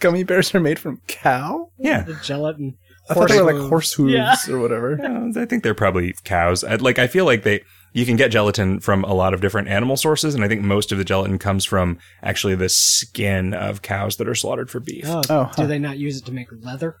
[0.00, 1.70] Gummy bears are made from cow.
[1.78, 2.02] yeah.
[2.02, 2.76] The gelatin.
[3.08, 4.34] I thought they were like horse hooves Yeah.
[4.50, 4.98] or whatever.
[5.00, 6.62] Yeah, I think they're probably cows.
[6.64, 7.62] I, like I feel like they
[7.94, 10.92] you can get gelatin from a lot of different animal sources, and I think most
[10.92, 15.04] of the gelatin comes from actually the skin of cows that are slaughtered for beef.
[15.06, 15.52] Oh, Oh, huh.
[15.62, 16.96] do they not use it to make leather?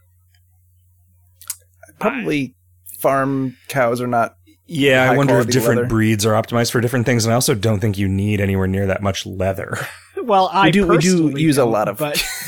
[1.98, 2.54] Probably
[2.98, 4.36] farm cows are not.
[4.66, 5.88] Yeah, I wonder if different leather.
[5.88, 8.86] breeds are optimized for different things, and I also don't think you need anywhere near
[8.86, 9.76] that much leather.
[10.22, 12.24] Well, I do- we do use a lot of- But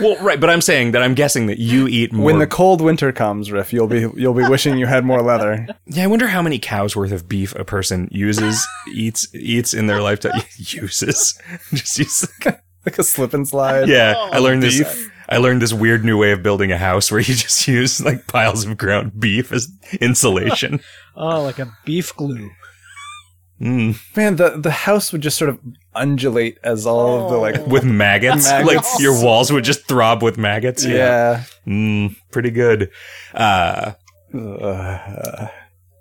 [0.00, 2.26] well, right, but I'm saying that I'm guessing that you eat more.
[2.26, 5.66] When the cold winter comes, Riff, you'll be you'll be wishing you had more leather.
[5.86, 9.86] yeah, I wonder how many cows worth of beef a person uses, eats, eats in
[9.86, 10.42] their lifetime.
[10.56, 11.38] uses,
[11.72, 12.28] just use.
[12.44, 13.88] like a slip and slide.
[13.88, 14.78] Yeah, I learned beef.
[14.78, 15.08] this.
[15.28, 18.26] I learned this weird new way of building a house where you just use like
[18.26, 19.68] piles of ground beef as
[20.00, 20.80] insulation.
[21.16, 22.50] oh, like a beef glue.
[23.60, 23.96] Mm.
[24.16, 25.58] Man, the the house would just sort of
[25.94, 27.66] undulate as all of the like.
[27.66, 28.44] With maggots.
[28.50, 28.74] Maggots.
[28.94, 30.84] like your walls would just throb with maggots.
[30.84, 31.44] Yeah.
[31.66, 32.90] Mm, pretty good.
[33.34, 33.92] Uh,
[34.34, 35.48] Uh,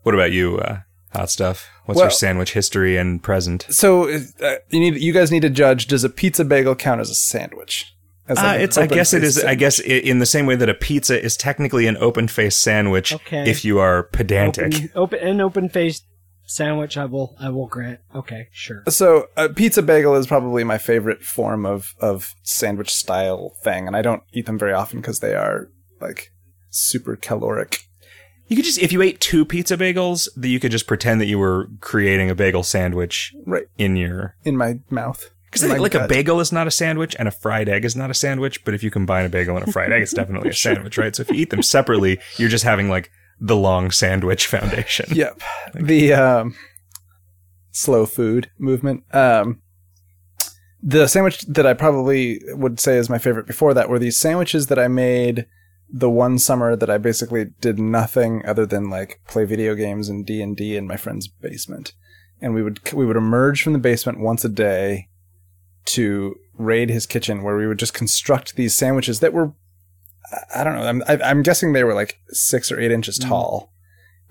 [0.03, 0.57] what about you?
[0.57, 0.79] Uh,
[1.13, 1.69] hot stuff.
[1.85, 3.65] What's Well- your sandwich history and present?
[3.69, 5.87] so uh, you need you guys need to judge.
[5.87, 7.93] Does a pizza bagel count as a sandwich?
[8.27, 8.77] As Uh, like an it's.
[8.77, 9.37] I guess it is.
[9.37, 9.51] open-faced.
[9.51, 12.59] I guess i in the same way that a pizza is technically an open faced
[12.61, 13.13] sandwich.
[13.13, 13.49] Okay.
[13.49, 14.73] If you are pedantic.
[14.73, 16.03] Open, open, an open faced
[16.45, 16.97] sandwich.
[16.97, 17.35] I will.
[17.39, 17.99] I will grant.
[18.13, 18.83] Okay, sure.
[18.89, 23.95] So a pizza bagel is probably my favorite form of of sandwich style thing, and
[23.95, 25.69] I don't eat them very often because they are
[26.01, 26.31] like
[26.69, 27.79] super caloric.
[28.47, 31.25] You could just, if you ate two pizza bagels, that you could just pretend that
[31.25, 34.35] you were creating a bagel sandwich Right in your.
[34.43, 35.31] in my mouth.
[35.45, 37.67] Because In I think my like a bagel is not a sandwich and a fried
[37.69, 40.03] egg is not a sandwich, but if you combine a bagel and a fried egg,
[40.03, 41.15] it's definitely a sandwich, right?
[41.15, 45.05] So if you eat them separately, you're just having like the long sandwich foundation.
[45.15, 45.41] Yep.
[45.73, 46.55] The um,
[47.71, 49.03] slow food movement.
[49.13, 49.61] Um,
[50.81, 54.67] the sandwich that I probably would say is my favorite before that were these sandwiches
[54.67, 55.47] that I made
[55.89, 60.25] the one summer that I basically did nothing other than like play video games and
[60.25, 61.93] D and D in my friend's basement,
[62.41, 65.09] and we would we would emerge from the basement once a day
[65.85, 69.53] to raid his kitchen, where we would just construct these sandwiches that were
[70.55, 73.27] I- don't know I'm I'm guessing they were like six or eight inches Mm.
[73.27, 73.73] tall,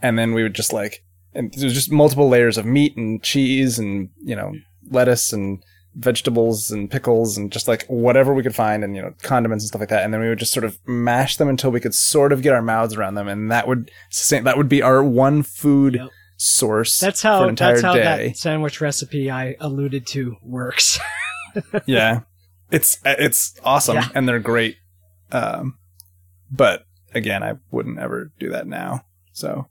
[0.03, 1.03] and then we would just like
[1.35, 4.53] and there was just multiple layers of meat and cheese and you know
[4.91, 5.63] lettuce and
[5.97, 9.69] vegetables and pickles and just like whatever we could find and you know condiments and
[9.69, 11.95] stuff like that and then we would just sort of mash them until we could
[11.95, 15.05] sort of get our mouths around them and that would sustain that would be our
[15.05, 16.09] one food Yep.
[16.37, 17.51] source That's for how.
[17.53, 20.99] That's how day that sandwich recipe I alluded to works.
[21.87, 22.21] yeah
[22.73, 24.09] it's it's awesome Yeah.
[24.17, 24.77] and they're great
[25.31, 25.79] um
[26.51, 29.69] but again i wouldn't ever do that now so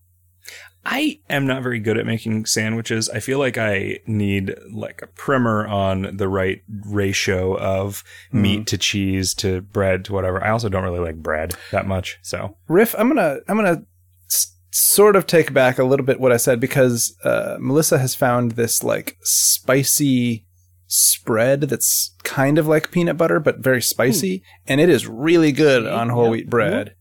[0.85, 3.07] I am not very good at making sandwiches.
[3.09, 8.41] I feel like I need like a primer on the right ratio of Hmm.
[8.41, 10.43] meat to cheese to bread to whatever.
[10.43, 12.19] I also don't really like bread that much.
[12.21, 13.83] So riff i'm gonna i'm gonna
[14.29, 18.13] s- sort of take back a little bit what i said because uh, melissa has
[18.13, 20.45] found this like spicy
[20.87, 25.85] spread that's kind of like peanut butter but very spicy and it is really good
[25.87, 26.31] on whole Yep.
[26.31, 26.95] wheat bread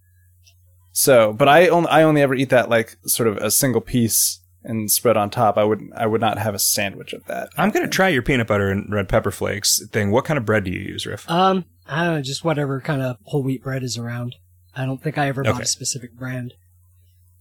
[0.92, 4.40] so but i only i only ever eat that like sort of a single piece
[4.64, 7.70] and spread on top i would i would not have a sandwich of that I'm
[7.70, 10.10] going to try your peanut butter and red pepper flakes thing.
[10.10, 11.28] What kind of bread do you use, Riff?
[11.28, 14.36] Um, I don't know, just whatever kind of whole wheat bread is around.
[14.74, 16.54] I don't think I ever bought a specific brand.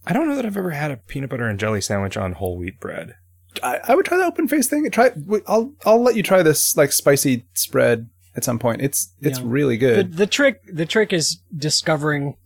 [0.06, 2.58] I don't know that I've ever had a peanut butter and jelly sandwich on whole
[2.58, 3.14] wheat bread.
[3.62, 5.10] I, I would try the open face thing try
[5.46, 9.44] i'll i'll let you try this like spicy spread at some point it's it's Yeah.
[9.48, 12.36] really good the trick, the trick is discovering,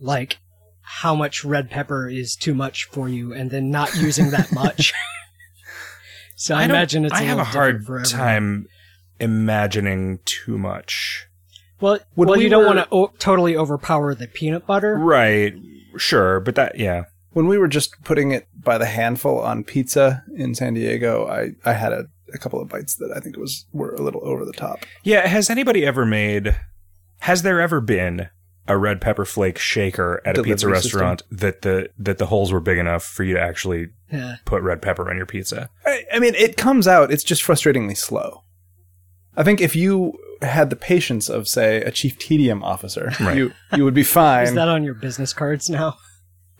[0.00, 0.38] like,
[0.82, 4.92] how much red pepper is too much for you, and then not using that much.
[6.36, 7.14] so I, don't- imagine it's.
[7.14, 8.26] I a have a hard different for everyone.
[8.28, 8.66] time
[9.20, 11.26] imagining too much.
[11.80, 14.96] Well, When well, we you don't were- want to o- totally overpower the peanut butter.
[14.96, 15.54] Right.
[15.96, 17.04] Sure, but that yeah.
[17.32, 21.50] when we were just putting it by the handful on pizza in San Diego, I,
[21.64, 24.44] I had a, a couple of bites that I think was were a little over
[24.44, 24.80] the top.
[25.04, 26.56] Yeah, has anybody ever made
[27.20, 28.28] has there ever been
[28.68, 31.00] a red pepper flake shaker at a Delivery pizza system.
[31.00, 34.36] restaurant that the that the holes were big enough for you to actually Yeah.
[34.44, 35.70] put red pepper on your pizza?
[35.86, 37.10] I, I mean, it comes out.
[37.10, 38.42] It's just frustratingly slow.
[39.36, 43.36] I think if you had the patience of, say, a chief tedium officer, Right.
[43.36, 44.44] you you would be fine.
[44.48, 45.96] Is that on your business cards now?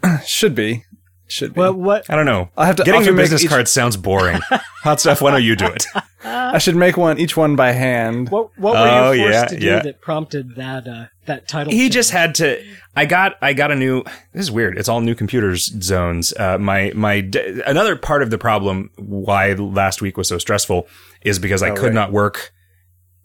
[0.24, 0.84] Should be,
[1.28, 1.60] should be.
[1.60, 1.76] What?
[1.76, 2.10] What?
[2.10, 2.50] I don't know.
[2.56, 4.40] I have to Getting often new business each- cards sounds boring.
[4.82, 5.20] Hot stuff.
[5.20, 5.86] Why don't you do it?
[6.24, 8.28] I should make one, each one by hand.
[8.30, 9.82] What what were Oh, you forced yeah, to do yeah.
[9.82, 11.72] that prompted that uh, that title?
[11.72, 11.94] he change?
[11.94, 12.62] just had to
[12.96, 16.56] i got i got a new this is weird it's all new computers zones uh
[16.58, 20.88] my my d- another part of the problem why last week was so stressful
[21.22, 21.92] is because i Oh, could right.
[21.94, 22.50] not work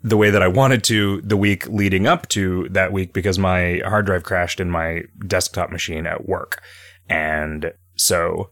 [0.04, 3.82] the way that i wanted to the week leading up to that week because my
[3.86, 6.62] hard drive crashed in my desktop machine at work
[7.10, 8.50] and so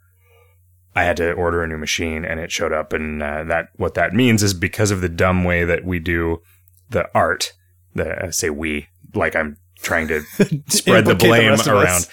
[0.95, 3.93] I had to order a new machine and it showed up and uh, that what
[3.95, 6.41] that means is because of the dumb way that we do
[6.89, 7.54] the art
[7.95, 10.21] the I say we like I'm trying to
[10.67, 12.08] spread the Implicate the blame around.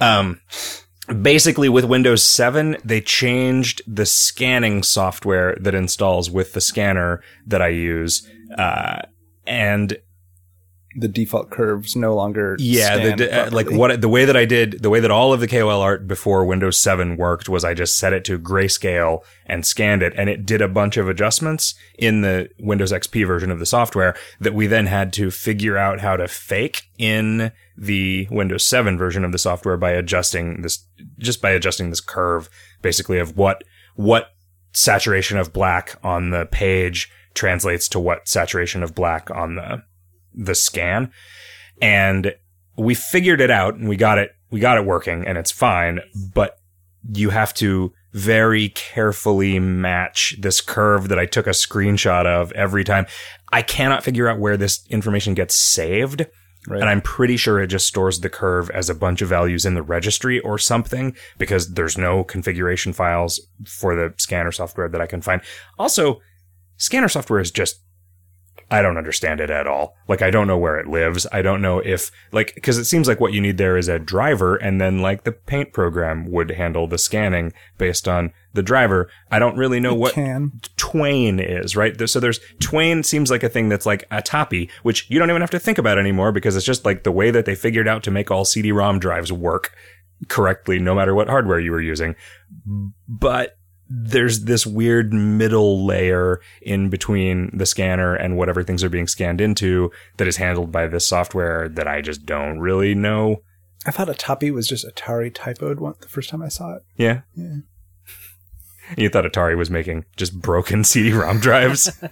[0.00, 0.40] um,
[1.22, 7.62] basically, with Windows 7, they changed the scanning software that installs with the scanner that
[7.62, 8.28] I use.
[8.56, 9.02] Uh,
[9.46, 9.96] and
[10.94, 12.56] The default curves no longer.
[12.58, 15.40] yeah, the, uh, like what the way that I did, the way that all of
[15.40, 19.64] the KOL art before Windows 7 worked was I just set it to grayscale and
[19.64, 23.58] scanned it, and it did a bunch of adjustments in the Windows XP version of
[23.58, 28.66] the software that we then had to figure out how to fake in the Windows
[28.66, 30.86] 7 version of the software by adjusting this,
[31.18, 32.50] just by adjusting this curve,
[32.82, 34.32] basically of what what
[34.72, 39.82] saturation of black on the page translates to what saturation of black on the
[40.34, 41.10] the scan
[41.80, 42.34] and
[42.76, 46.00] we figured it out and we got it we got it working and it's fine
[46.34, 46.58] but
[47.12, 52.84] you have to very carefully match this curve that I took a screenshot of every
[52.84, 53.06] time.
[53.52, 56.26] I cannot figure out where this information gets saved.
[56.68, 56.80] Right.
[56.80, 59.74] And I'm pretty sure it just stores the curve as a bunch of values in
[59.74, 65.06] the registry or something because there's no configuration files for the scanner software that I
[65.06, 65.40] can find.
[65.76, 66.20] Also,
[66.76, 67.80] scanner software is just
[68.72, 69.94] I don't understand it at all.
[70.08, 71.26] Like I don't know where it lives.
[71.30, 73.98] I don't know if like cuz it seems like what you need there is a
[73.98, 79.08] driver and then like the paint program would handle the scanning based on the driver.
[79.30, 80.60] I don't really know what can.
[80.76, 82.08] Twain is, right?
[82.08, 85.50] So there's Twain seems like a thing that's like ATAPI, which you don't even have
[85.50, 88.10] to think about anymore because it's just like the way that they figured out to
[88.10, 89.72] make all CD-ROM drives work
[90.28, 92.14] correctly, no matter what hardware you were using.
[93.08, 93.56] But
[93.94, 99.40] there's this weird middle layer in between the scanner and whatever things are being scanned
[99.40, 103.42] into that is handled by this software that I just don't really know.
[103.84, 106.82] I thought ATAPI was just Atari typoed one the first time I saw it.
[106.96, 107.22] Yeah.
[107.34, 107.56] Yeah.
[108.96, 111.90] You thought Atari was making just broken CD-ROM drives?
[112.02, 112.10] I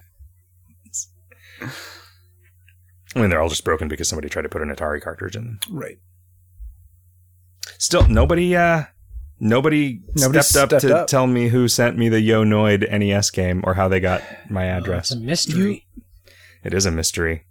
[3.20, 5.60] mean, they're all just broken because somebody tried to put an Atari cartridge in them.
[5.68, 5.98] Right.
[7.76, 8.84] Still, nobody, uh,
[9.40, 11.06] nobody, Nobody stepped, stepped up to up.
[11.08, 12.44] tell me who sent me the Yo!
[12.44, 15.10] Noid NES game or how they got my Oh, address.
[15.10, 15.86] it's a mystery.
[16.62, 17.44] it is a mystery.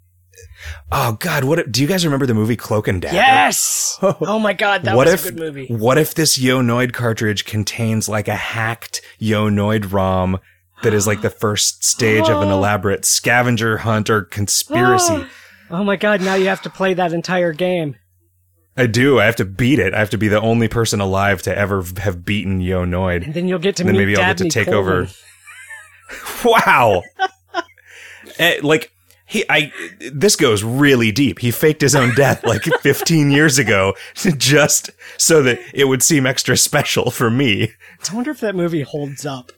[0.92, 3.16] Oh God, what do you guys remember the movie Cloak and Dagger?
[3.16, 3.98] yes.
[4.02, 4.16] Oh.
[4.22, 5.68] oh my god, that what was if a good movie.
[5.68, 6.62] what if this Yo!
[6.62, 9.50] Noid cartridge contains like a hacked Yo!
[9.50, 10.40] Noid ROM
[10.84, 12.54] that is like the first stage of an Oh.
[12.58, 15.26] elaborate scavenger hunt or conspiracy?
[15.72, 17.96] Oh my god, now you have to play that entire game.
[18.78, 19.20] I do.
[19.20, 19.94] I have to beat it.
[19.94, 22.86] I have to be the only person alive to ever have beaten Yo!
[22.86, 23.26] Noid.
[23.26, 24.80] And then you'll get to then meet maybe I'll get to take Coleman.
[24.82, 25.08] over.
[26.44, 27.04] Wow.
[28.38, 28.92] Eh, like
[29.26, 29.72] he, I.
[30.12, 31.40] This goes really deep.
[31.40, 33.94] He faked his own death like 15 years ago,
[34.38, 37.74] just so that it would seem extra special for me.
[38.10, 39.52] I wonder if that movie holds up.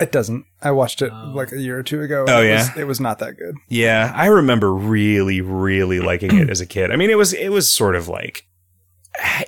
[0.00, 0.44] It doesn't.
[0.62, 1.32] I watched it Oh.
[1.34, 2.24] like a year or two ago.
[2.28, 2.54] Oh, It yeah?
[2.68, 3.54] was, it was not that good.
[3.68, 6.90] Yeah, I remember really, really liking it as a kid.
[6.90, 8.46] I mean, it was it was sort of like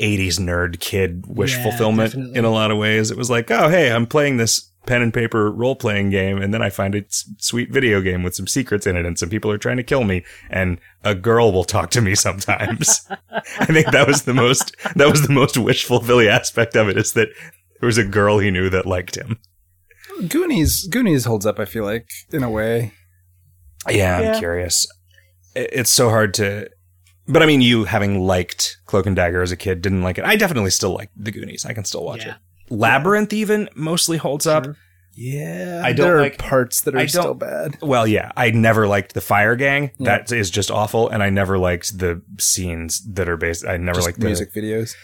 [0.01, 2.39] 80s nerd kid wish Yeah, fulfillment definitely.
[2.39, 3.11] in a lot of ways.
[3.11, 6.55] It was like, oh, hey, I'm playing this pen and paper role playing game, and
[6.55, 9.29] then I find a s- sweet video game with some secrets in it, and some
[9.29, 13.01] people are trying to kill me, and a girl will talk to me sometimes.
[13.59, 16.97] I think that was the most that was the most wish fulfilling aspect of it
[16.97, 17.31] is that
[17.81, 19.39] there was a girl he knew that liked him.
[20.29, 21.59] Goonies Goonies holds up.
[21.59, 22.93] I feel like in a way.
[23.89, 24.33] Yeah, Yeah.
[24.33, 24.87] I'm curious.
[25.55, 26.69] It's so hard to.
[27.29, 30.25] But I mean, you having liked Cloak and Dagger as a kid didn't like it.
[30.25, 31.65] I definitely still like The Goonies.
[31.65, 32.35] I can still watch Yeah.
[32.35, 32.37] it.
[32.75, 34.67] Labyrinth even mostly holds up.
[35.19, 37.79] Yeah, I don't there like- are parts that are I don't- still bad.
[37.81, 39.93] Well, yeah, I never liked the Fire Gang.
[39.99, 40.19] Yeah.
[40.19, 43.65] That is just awful, and I never liked the scenes that are based.
[43.67, 44.95] I never Just liked the music videos.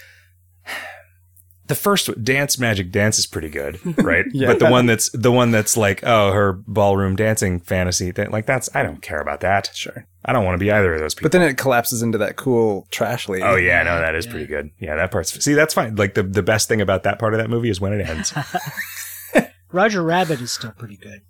[1.66, 4.24] The first Dance Magic Dance is pretty good, right?
[4.32, 4.48] Yeah.
[4.48, 8.46] But the one that's the one that's like, oh, her ballroom dancing fantasy thing, like
[8.46, 9.70] that's I don't care about that.
[9.74, 11.26] Sure, I don't want to be either of those people.
[11.26, 13.44] but then it collapses into that cool trash lady.
[13.44, 14.30] Oh yeah, no, that is Yeah.
[14.32, 14.70] pretty good.
[14.80, 15.94] Yeah, that part's see that's fine.
[15.96, 18.32] Like the the best thing about that part of that movie is when it ends.
[19.72, 21.22] Roger Rabbit is still pretty good.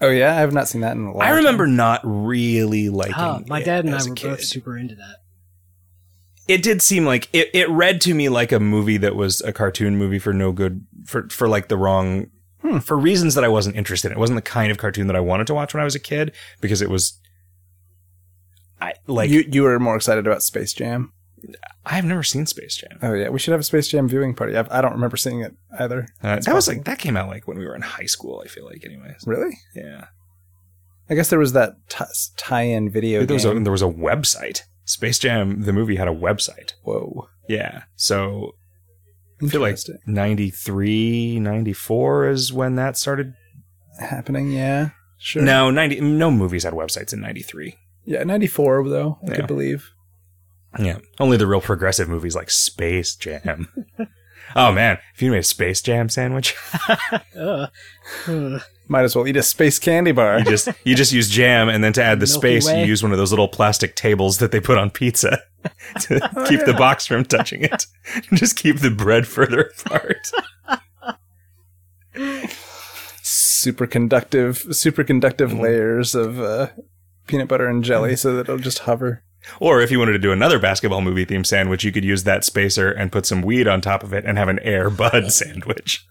[0.00, 1.36] Oh yeah, I have not seen that in a long I time.
[1.36, 3.14] remember not really liking.
[3.16, 5.16] Oh, my it dad and I as a were both super into that.
[6.48, 7.50] It did seem like it.
[7.52, 10.86] It read to me like a movie that was a cartoon movie for no good
[11.04, 12.30] for for like the wrong
[12.62, 12.78] Hmm.
[12.78, 14.16] for reasons that I wasn't interested in.
[14.16, 16.00] It wasn't the kind of cartoon that I wanted to watch when I was a
[16.00, 17.20] kid because it was.
[18.80, 19.30] I like.
[19.30, 21.12] you you were more excited about Space Jam.
[21.84, 22.98] I have never seen Space Jam.
[23.02, 24.56] Oh yeah, we should have a Space Jam viewing party.
[24.56, 26.08] I've, I don't remember seeing it either.
[26.22, 28.42] Uh, that was like that came out like when we were in high school.
[28.44, 29.22] I feel like, anyways.
[29.26, 29.56] Really?
[29.74, 30.06] Yeah,
[31.08, 32.04] I guess there was that t-
[32.36, 34.62] tie-in video there was a there was a website.
[34.86, 36.72] Space Jam, the movie, had a website.
[36.82, 37.28] Whoa.
[37.48, 38.52] Yeah, so
[39.42, 39.98] I feel like Interesting.
[40.06, 43.34] 93, 94 is when that started.
[44.00, 44.50] happening.
[44.52, 44.90] Yeah.
[45.18, 45.42] Sure.
[45.42, 46.00] No, ninety.
[46.00, 47.76] No movies had websites in ninety three.
[48.04, 49.36] Yeah, 94 though, I Yeah.
[49.36, 49.90] could believe.
[50.78, 53.68] Yeah, only the real progressive movies like Space Jam.
[54.56, 56.54] oh man, if you made a Space Jam sandwich,
[57.38, 57.70] Ugh.
[58.28, 58.60] Ugh.
[58.88, 60.38] Might as well eat a space candy bar.
[60.38, 62.82] you just you just use jam, and then to add the Milky space, Way.
[62.82, 65.38] you use one of those little plastic tables that they put on pizza
[66.02, 67.86] to keep the box from touching it.
[68.34, 70.30] just keep the bread further apart.
[73.22, 75.60] super conductive, super conductive Mhm.
[75.60, 76.68] layers of uh,
[77.26, 79.22] peanut butter and jelly, so that it'll just hover.
[79.60, 82.44] Or if you wanted to do another basketball movie theme sandwich, you could use that
[82.44, 86.04] spacer and put some weed on top of it and have an Air Bud sandwich.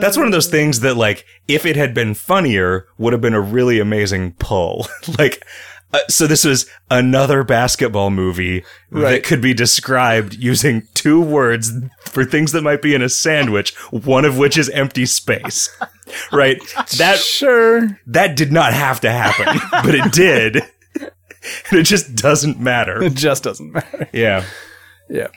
[0.00, 3.34] That's one of those things that, like, if it had been funnier, would have been
[3.34, 4.86] a really amazing pull.
[5.18, 5.44] like,
[5.92, 12.24] uh, so this was another basketball movie that could be described using two words for
[12.24, 15.68] things that might be in a sandwich, one of which is empty space.
[16.30, 16.60] Right?
[16.98, 17.98] That Sure.
[18.08, 20.56] that did not have to happen, but it did.
[21.00, 23.02] And it just doesn't matter.
[23.02, 24.06] It just doesn't matter.
[24.12, 24.44] Yeah.
[25.08, 25.28] Yeah.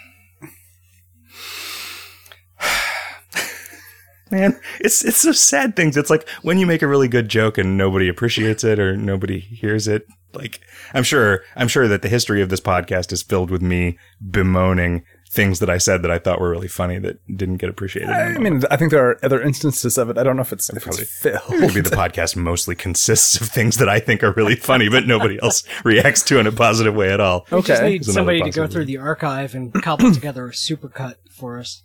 [4.32, 5.96] Man, it's it's so sad things.
[5.98, 9.40] It's like when you make a really good joke and nobody appreciates it or nobody
[9.40, 10.06] hears it.
[10.34, 10.60] Like
[10.94, 13.98] I'm sure I'm sure that the history of this podcast is filled with me
[14.30, 18.10] bemoaning things that I said that I thought were really funny that didn't get appreciated.
[18.10, 20.18] I mean, I think there are other instances of it.
[20.18, 21.42] I don't know if it's if Probably- it's filled.
[21.50, 25.38] Maybe the podcast mostly consists of things that I think are really funny, but nobody
[25.44, 27.46] else reacts to in a positive way at all.
[27.52, 27.90] We just Okay.
[27.90, 28.74] need somebody to go possibility.
[28.74, 31.84] through the archive and cobble together a supercut for us.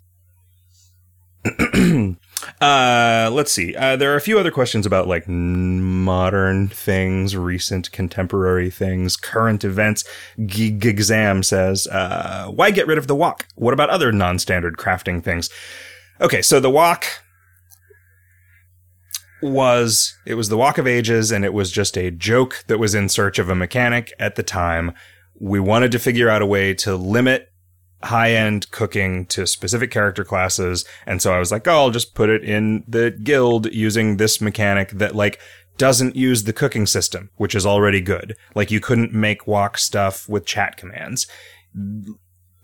[2.61, 3.75] Uh, let's see.
[3.75, 9.65] Uh, there are a few other questions about like modern things, recent contemporary things, current
[9.65, 10.05] events.
[10.47, 13.47] Gig Exam says, uh, why get rid of the wok?
[13.55, 15.51] What about other non-standard crafting things?
[16.21, 17.05] Okay, so the wok
[19.43, 22.95] was it was the wok of ages and it was just a joke that was
[22.95, 24.93] in search of a mechanic at the time
[25.41, 27.52] we wanted to figure out a way to limit
[28.05, 32.29] high-end cooking to specific character classes and so i was like oh i'll just put
[32.29, 35.39] it in the guild using this mechanic that like
[35.79, 38.37] doesn't use the cooking system which is already good.
[38.55, 41.27] Like you couldn't make wok stuff with chat commands.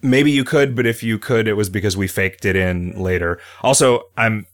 [0.03, 3.41] Maybe you could but if you could it was because we faked it in later.
[3.63, 4.47] Also i'm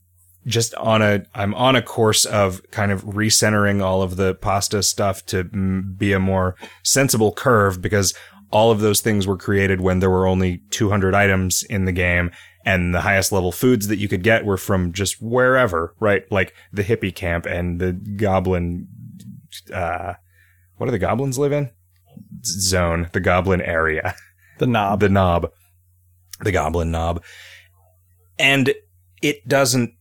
[0.47, 4.83] just on a I'm on a course of kind of recentering all of the pasta
[4.83, 8.14] stuff to be a more sensible curve because
[8.54, 12.30] all of those things were created when there were only 200 items in the game
[12.64, 16.22] and the highest level foods that you could get were from just wherever, right?
[16.30, 18.88] Like the hippie camp and the goblin
[19.72, 20.14] uh
[20.76, 21.70] what do the goblins live in?
[22.44, 24.14] Zone, the goblin area
[24.58, 25.00] the knob.
[25.00, 25.50] the knob,
[26.40, 27.22] the goblin knob.
[28.38, 28.72] And
[29.20, 29.94] it doesn't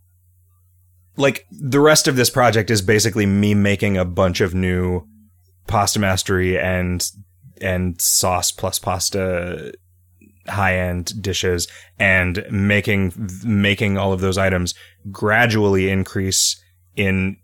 [1.18, 5.08] like the rest of this project is basically me making a bunch of new
[5.66, 7.10] pasta mastery and
[7.62, 9.74] and sauce plus pasta
[10.48, 13.14] high end dishes and making
[13.44, 14.74] making all of those items
[15.12, 16.62] gradually increase
[16.96, 17.38] in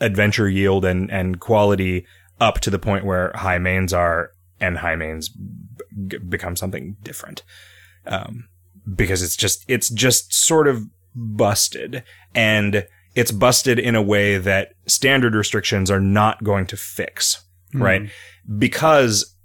[0.00, 2.06] adventure yield and and quality
[2.40, 5.28] up to the point where hi meins are and hi meins
[6.08, 7.42] b- become something different.
[8.06, 8.48] Um,
[8.94, 12.02] because it's just it's just sort of busted.
[12.34, 18.10] And it's busted in a way that standard restrictions are not going to fix right
[18.58, 19.36] because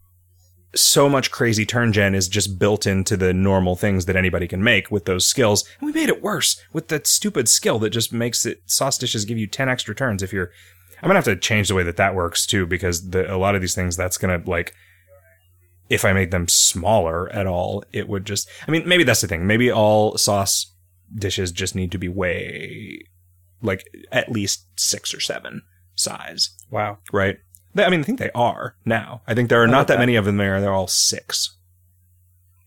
[0.76, 4.62] so much crazy turn gen is just built into the normal things that anybody can
[4.62, 8.12] make with those skills and we made it worse with that stupid skill that just
[8.12, 10.52] makes it sauce dishes give you 10 extra turns if you're
[11.02, 13.56] i'm gonna have to change the way that that works too because the, a lot
[13.56, 14.74] of these things that's gonna like
[15.90, 18.50] if I made them smaller at all, it would just.
[18.68, 19.46] I mean, maybe that's the thing.
[19.48, 20.74] Maybe all sauce
[21.14, 23.02] dishes just need to be way,
[23.62, 25.62] like, at least six or seven
[25.96, 26.98] size, wow.
[27.12, 27.38] right?
[27.76, 29.22] They- I mean, I think they are now.
[29.28, 30.00] I think there are I not like that that.
[30.00, 30.60] many of them there.
[30.60, 31.56] They're all six.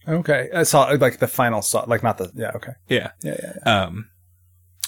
[0.06, 0.48] Okay.
[0.54, 2.30] I saw like the final saw, like not the.
[2.34, 2.52] Yeah.
[2.54, 2.72] Okay.
[2.88, 3.10] Yeah.
[3.22, 3.36] Yeah.
[3.42, 3.52] Yeah.
[3.66, 3.82] yeah.
[3.84, 4.08] Um,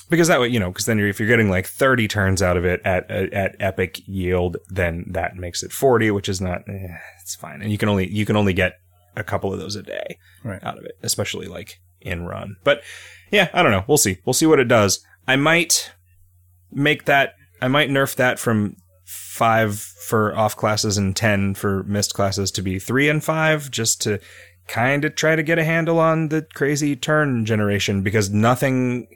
[0.08, 2.56] because that way, you know, because then you're, if you're getting like 30 turns out
[2.56, 6.62] of it at, at, at epic yield, then that makes it 40, which is not,
[6.68, 7.62] eh, it's fine.
[7.62, 8.74] And you can only, you can only get
[9.16, 10.62] a couple of those a day Right.
[10.64, 12.56] out of it, especially like in run.
[12.64, 12.82] But
[13.30, 13.84] yeah, I don't know.
[13.86, 14.18] We'll see.
[14.24, 15.04] We'll see what it does.
[15.28, 15.92] I might
[16.72, 17.34] make that.
[17.62, 18.76] I might nerf that from
[19.11, 24.00] five for off classes and ten for myst classes to be three and five, just
[24.02, 24.20] to
[24.68, 29.08] kind of try to get a handle on the crazy turn generation because nothing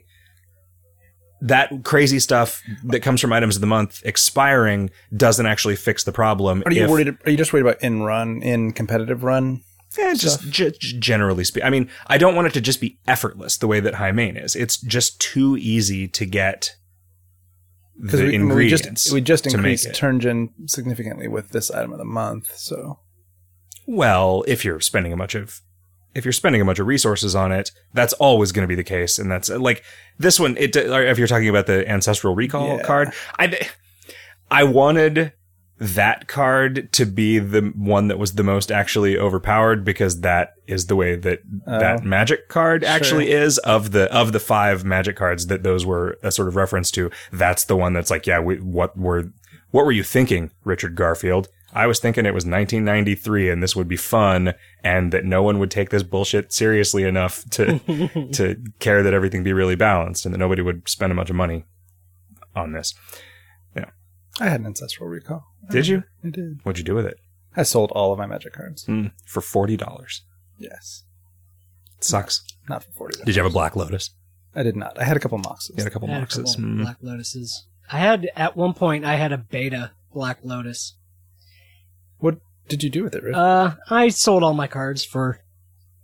[1.41, 6.11] that crazy stuff that comes from items of the month expiring doesn't actually fix the
[6.11, 6.61] problem.
[6.65, 7.17] Are you if- worried?
[7.25, 9.61] Are you just worried about in run, in competitive run?
[9.97, 11.67] Yeah, just generally speaking.
[11.67, 14.35] I mean, I don't want it to just be effortless the way that Hi Mein
[14.35, 14.53] is.
[14.53, 16.75] It's just too easy to get
[17.97, 19.95] the we, I mean, we just we just increased it.
[19.95, 22.55] turn gen significantly with this item of the month.
[22.57, 22.99] So
[23.87, 25.61] Well, if you're spending a bunch of
[26.13, 28.83] if you're spending a bunch of resources on it, that's always going to be the
[28.83, 29.83] case, and that's like
[30.17, 30.55] this one.
[30.57, 32.83] It if you're talking about the ancestral recall Yeah.
[32.83, 33.67] card, I
[34.49, 35.33] I wanted
[35.77, 40.87] that card to be the one that was the most actually overpowered because that is
[40.87, 41.79] the way that Oh.
[41.79, 46.17] that magic card actually is of the of the five magic cards that those were
[46.23, 47.11] a sort of reference to.
[47.31, 49.31] That's the one that's like, yeah, we, what were
[49.71, 51.49] what were you thinking, Richard Garfield?
[51.73, 55.59] I was thinking it was 1993 and this would be fun and that no one
[55.59, 57.79] would take this bullshit seriously enough to
[58.31, 61.35] to care that everything be really balanced and that nobody would spend a bunch of
[61.35, 61.65] money
[62.55, 62.93] on this.
[64.39, 65.45] I had an ancestral recall.
[65.69, 66.03] Did you?
[66.23, 66.59] I did.
[66.63, 67.17] What'd you do with it?
[67.55, 68.85] I sold all of my magic cards.
[68.85, 70.23] Mm, for forty dollars.
[70.57, 71.03] Yes,
[71.99, 72.43] Sucks.
[72.69, 73.23] not for forty.
[73.23, 74.11] Did you have a black lotus?
[74.53, 74.99] I did not.
[74.99, 75.69] I had a couple moxes.
[75.77, 76.55] You had a couple I had a boxes.
[76.55, 76.81] couple Mm.
[76.83, 77.65] black lotuses.
[77.91, 80.95] I had at one point I had a beta black lotus.
[82.19, 83.35] What did you do with it, Rick?
[83.35, 85.39] Uh, I sold all my cards for.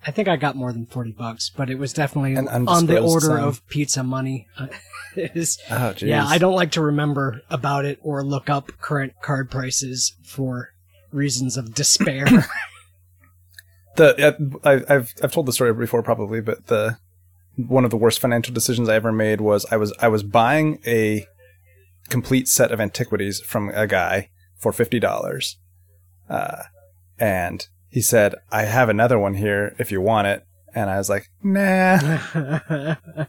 [0.05, 3.27] I think I got more than forty bucks, but it was definitely on the order
[3.27, 3.43] sum.
[3.43, 4.47] of pizza money.
[4.57, 4.67] Uh,
[5.69, 10.15] oh, yeah, I don't like to remember about it or look up current card prices
[10.23, 10.73] for
[11.11, 12.25] reasons of despair.
[13.95, 16.97] the uh, I, I've I've told the story before probably, but the
[17.55, 20.79] one of the worst financial decisions I ever made was I was I was buying
[20.85, 21.25] a
[22.09, 25.57] complete set of antiquities from a guy for fifty dollars,
[26.29, 26.63] uh,
[27.19, 31.09] and he said, "I have another one here if you want it," and I was
[31.09, 31.97] like, "Nah."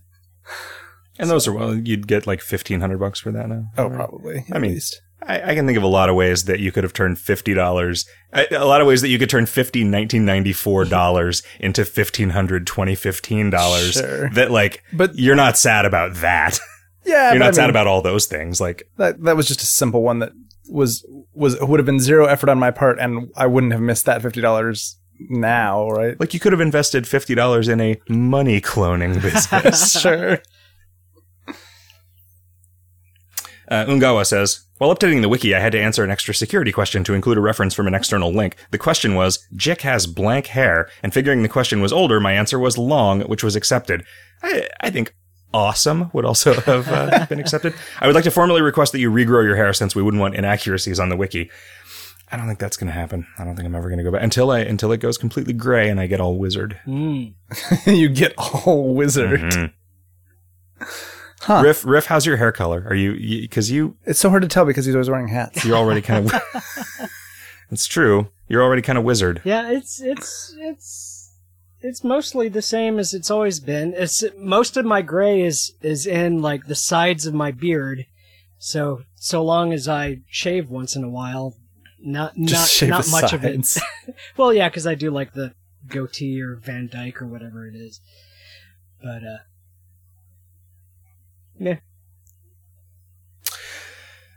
[1.19, 3.67] And those are well, you'd get like fifteen hundred bucks for that now.
[3.77, 4.45] Oh, probably.
[4.51, 5.01] I mean, least.
[5.23, 7.53] I, I can think of a lot of ways that you could have turned fifty
[7.55, 8.07] dollars.
[8.33, 12.67] A a lot of ways that you could turn fifty 1994 dollars into fifteen hundred
[12.67, 13.93] 2015 dollars.
[13.93, 14.31] Sure.
[14.31, 16.59] That like, But- you're not sad about that.
[17.05, 18.59] yeah, you're not I sad about all those things.
[18.61, 19.23] Like, that.
[19.23, 20.33] That was just a simple one that
[20.73, 24.07] was was would have been zero effort on my part, and I wouldn't have missed
[24.07, 24.99] that fifty dollars
[25.29, 26.19] now, right?
[26.19, 30.01] like you could have invested fifty dollars in a money cloning business.
[30.01, 30.39] sure.
[33.69, 37.05] Uh, Ungawa says, while updating the wiki, I had to answer an extra security question
[37.05, 38.57] to include a reference from an external link.
[38.71, 42.59] The question was, Jick has blank hair, and figuring the question was older, my answer
[42.59, 44.05] was long, which was accepted.
[44.43, 45.15] I, I think
[45.55, 47.75] awesome would also have uh, been accepted.
[48.01, 50.35] I would like to formally request that you regrow your hair since we wouldn't want
[50.35, 51.51] inaccuracies on the wiki.
[52.31, 53.27] I don't think that's going to happen.
[53.39, 55.53] I don't think I'm ever going to go back until I until it goes completely
[55.53, 56.79] gray and I get all wizard.
[56.87, 57.35] Mm.
[57.87, 59.41] you get all wizard.
[59.41, 59.73] Mhm.
[61.43, 61.61] Huh.
[61.65, 62.87] Riff, Riff, how's your hair color?
[62.89, 65.65] Are you because you It's so hard to tell because he's always wearing hats.
[65.65, 66.43] You're already kind of.
[67.71, 68.29] it's true.
[68.49, 69.43] You're already kind of wizard.
[69.45, 71.22] Yeah, it's it's it's
[71.83, 73.95] it's mostly the same as it's always been.
[73.95, 78.07] It's most of my gray is is in like the sides of my beard.
[78.59, 81.57] So so long as I shave once in a while,
[82.01, 83.77] not not Just not the much of it.
[84.37, 85.55] well, yeah, because I do like the
[85.89, 88.01] goatee or Van Dyke or whatever it is.
[89.03, 89.39] But uh,
[91.59, 91.79] yeah,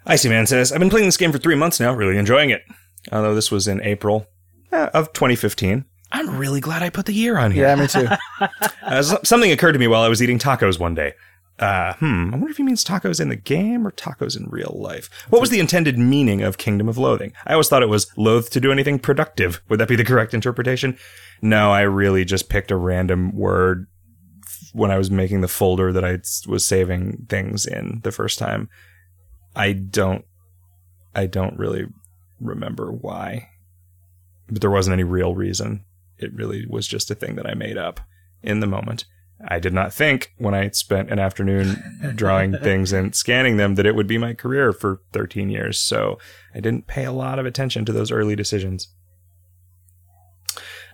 [0.06, 2.64] Icy Man says, I've been playing this game for three months now, really enjoying it.
[3.12, 4.28] Although this was in April
[4.72, 5.86] uh, of 2015.
[6.16, 7.68] I'm really glad I put the year on here.
[7.68, 8.07] Yeah, me too.
[8.86, 11.13] Uh, something occurred to me while I was eating tacos one day.
[11.57, 14.76] Uh, hmm, I wonder if he means tacos in the game or tacos in real
[14.76, 15.09] life.
[15.30, 17.34] What was the intended meaning of Kingdom of Loathing?
[17.47, 19.59] I always thought it was loath to do anything productive.
[19.70, 20.99] Would that be the correct interpretation?
[21.41, 23.88] No, I really just picked a random word
[24.72, 28.70] when I was making the folder that I was saving things in the first time.
[29.55, 30.26] I don't,
[31.16, 31.88] I don't really
[32.39, 33.49] remember why,
[34.47, 35.86] but there wasn't any real reason.
[36.18, 37.99] It really was just a thing that I made up
[38.41, 39.05] in the moment.
[39.47, 43.86] I did not think when I spent an afternoon drawing things and scanning them that
[43.86, 45.78] it would be my career for 13 years.
[45.80, 46.18] So
[46.53, 48.88] I didn't pay a lot of attention to those early decisions.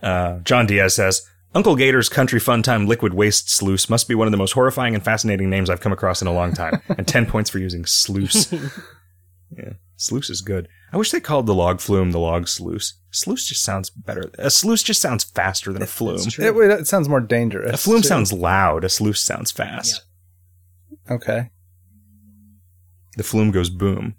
[0.01, 4.25] Uh, John Diaz says, Uncle Gator's Country Fun Time Liquid Waste Sluice must be one
[4.25, 6.81] of the most horrifying and fascinating names I've come across in a long time.
[6.97, 8.51] and 10 points for using sluice.
[9.57, 9.73] yeah.
[10.01, 10.67] Sluice is good.
[10.91, 12.95] I wish they called the log flume the log sluice.
[13.11, 14.31] Sluice just sounds better.
[14.39, 16.15] A sluice just sounds faster than a flume.
[16.15, 16.39] It's.
[16.39, 17.71] It, it sounds more dangerous.
[17.75, 18.07] A flume too.
[18.07, 18.83] sounds loud.
[18.83, 20.03] A sluice sounds fast.
[21.09, 21.51] okay.
[23.15, 24.15] The flume goes boom.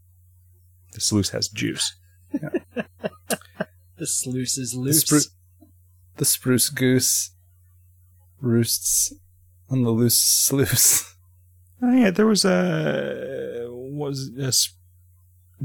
[0.92, 1.96] The sluice has juice.
[2.32, 5.02] the sluice is The, loose.
[5.04, 5.30] spru-
[6.18, 7.32] the spruce goose
[8.40, 9.12] roosts
[9.68, 11.08] on the loose sluice.
[11.82, 14.52] Oh yeah, there was a was a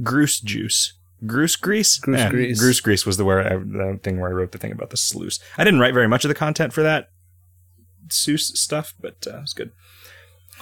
[0.04, 0.94] goose juice.
[1.26, 1.98] Goose grease?
[1.98, 2.60] Goose Yeah, grease.
[2.60, 4.98] Goose grease was the where I, the thing where I wrote the thing about the
[4.98, 5.40] sluice.
[5.58, 7.10] I didn't write very much of the content for that
[8.10, 9.72] Seuss stuff, but uh, it was good.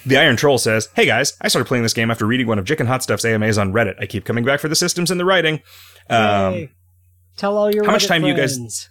[0.05, 2.65] The Iron Troll says, "Hey guys, I started playing this game after reading one of
[2.65, 3.95] Jick and Hot Stuff's AMAs on Reddit.
[3.99, 5.61] I keep coming back for the systems and the writing.
[6.09, 6.69] Um.
[7.37, 8.89] Tell all your how much Reddit time do you guys- friends.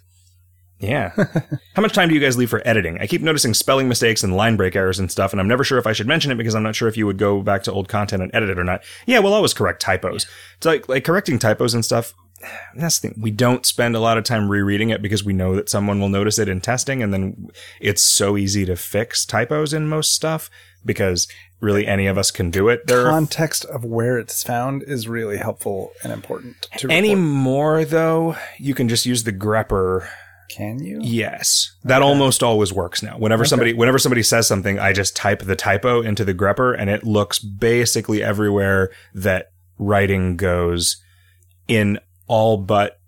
[0.79, 1.11] Yeah.
[1.73, 2.97] How much time do you guys leave for editing?
[2.99, 5.77] I keep noticing spelling mistakes and line break errors and stuff, and I'm never sure
[5.77, 7.71] if I should mention it because I'm not sure if you would go back to
[7.71, 8.83] old content and edit it or not.
[9.05, 10.25] Yeah, we'll always correct typos.
[10.57, 12.13] It's like like correcting typos and stuff.
[12.75, 13.21] That's the thing.
[13.21, 16.09] We don't spend a lot of time rereading it because we know that someone will
[16.09, 17.47] notice it in testing, and then
[17.79, 20.49] it's so easy to fix typos in most stuff
[20.83, 21.27] because
[21.61, 22.85] really any of us can do it.
[22.85, 28.35] There are Context of where it's found is really helpful and important to anymore though.
[28.59, 30.07] You can just use the grepper
[30.49, 30.99] Can you?
[31.01, 33.17] Yes, that almost always works now.
[33.17, 36.89] Whenever somebody whenever somebody says something, I just type the typo into the grepper, and
[36.89, 41.03] it looks basically everywhere that writing goes,
[41.67, 42.99] in all but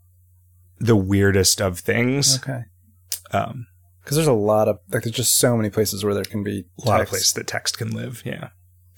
[0.79, 2.37] the weirdest of things.
[2.37, 2.63] Okay.
[3.31, 3.67] Um,
[4.03, 6.65] Because there's a lot of like there's just so many places where there can be
[6.83, 8.21] a lot of places that text can live.
[8.25, 8.49] Yeah.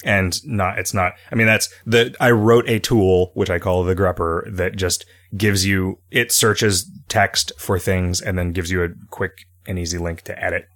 [0.04, 3.84] And not, it's not, I mean, that's the, I wrote a tool, which I call
[3.84, 8.84] the grepper that just gives you, it searches text for things and then gives you
[8.84, 10.68] a quick and easy link to edit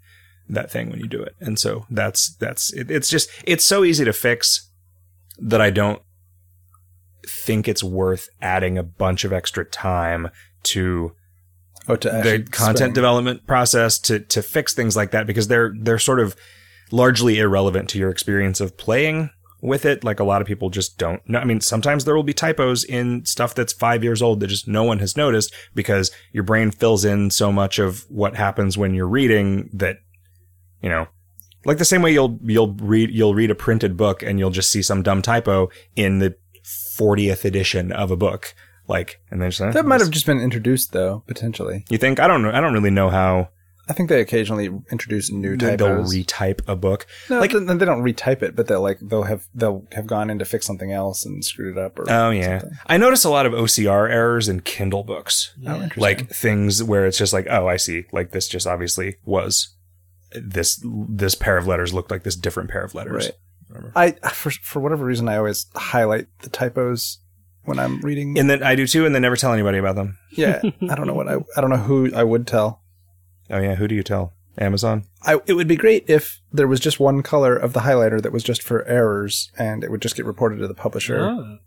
[0.49, 1.35] that thing when you do it.
[1.39, 4.69] And so that's, that's, it, it's just, it's so easy to fix
[5.39, 6.01] that I don't
[7.25, 10.29] think it's worth adding a bunch of extra time
[10.63, 11.15] to
[11.85, 15.73] Oh, to the content spend- development process to to fix things like that because they're
[15.77, 16.33] they're sort of
[16.91, 19.29] largely irrelevant to your experience of playing
[19.61, 20.03] with it.
[20.03, 21.39] Like a lot of people just don't know.
[21.39, 24.67] I mean sometimes there will be typos in stuff that's 5 years old that just
[24.67, 28.93] no one has noticed because your brain fills in so much of what happens when
[28.93, 29.97] you're reading that
[30.81, 31.07] you know
[31.65, 34.69] like the same way you'll you'll read you'll read a printed book and you'll just
[34.69, 36.35] see some dumb typo in the
[36.97, 38.53] 40th edition of a book.
[38.87, 41.85] Like and then just, eh, That might have just been introduced though, potentially.
[41.89, 42.19] you think?
[42.19, 42.51] I don't know.
[42.51, 43.49] I don't really know how
[43.89, 45.77] I think they occasionally introduce new typos.
[46.11, 47.05] they'll retype a book.
[47.29, 50.29] no, like- like they don't retype it, but they'll like they'll have they'll have gone
[50.29, 51.99] in to fix something else and screwed it up.
[51.99, 52.77] Or Oh yeah, something.
[52.87, 56.01] I notice a lot of OCR errors in Kindle books, Oh, interesting.
[56.01, 59.75] like things where it's just like, oh, I see, like this just obviously was
[60.31, 60.79] this
[61.09, 63.31] this pair of letters looked like this different pair of letters.
[63.69, 64.15] Right.
[64.23, 67.19] I for for whatever reason I always highlight the typos
[67.65, 68.37] when I'm reading.
[68.37, 70.17] And then I do too, and then never tell anybody about them.
[70.31, 72.82] yeah, I don't know what I I don't know who I would tell.
[73.53, 74.33] Oh yeah, who do you tell?
[74.57, 75.05] Amazon.
[75.23, 78.31] I, it would be great if there was just one color of the highlighter that
[78.31, 81.19] was just for errors, and it would just get reported to the publisher.
[81.21, 81.57] Oh.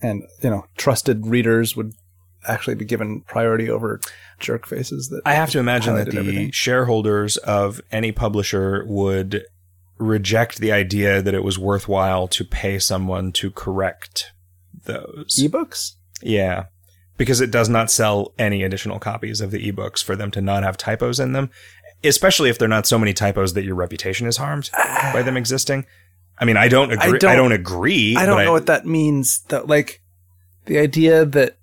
[0.00, 1.94] And you know, trusted readers would
[2.46, 4.00] actually be given priority over
[4.38, 5.08] jerk faces.
[5.08, 6.50] That I have to imagine that the everything.
[6.52, 9.44] shareholders of any publisher would
[9.98, 14.32] reject the idea that it was worthwhile to pay someone to correct
[14.84, 15.36] those.
[15.38, 15.94] ebooks.
[16.22, 16.66] Yeah.
[17.20, 20.62] Because it does not sell any additional copies of the ebooks for them to not
[20.62, 21.50] have typos in them,
[22.02, 24.70] especially if they're not so many typos that your reputation is harmed
[25.12, 25.84] by them existing.
[26.38, 27.04] I mean, I don't agree.
[27.04, 28.16] I don't- don't, agree.
[28.16, 29.40] I don't know what that means.
[29.48, 30.00] That like
[30.64, 31.58] the idea that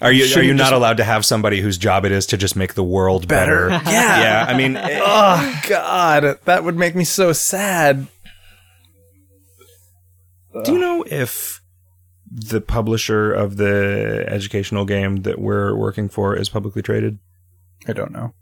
[0.00, 2.56] Are you are you not allowed to have somebody whose job it is to just
[2.56, 3.68] make the world better?
[3.68, 3.90] better.
[3.92, 4.20] yeah.
[4.22, 4.46] yeah.
[4.48, 8.08] I mean, eh, Oh God, that would make me so sad.
[10.64, 11.61] do you know if
[12.34, 17.18] the publisher of the educational game that we're working for is publicly traded?
[17.86, 18.32] I don't know.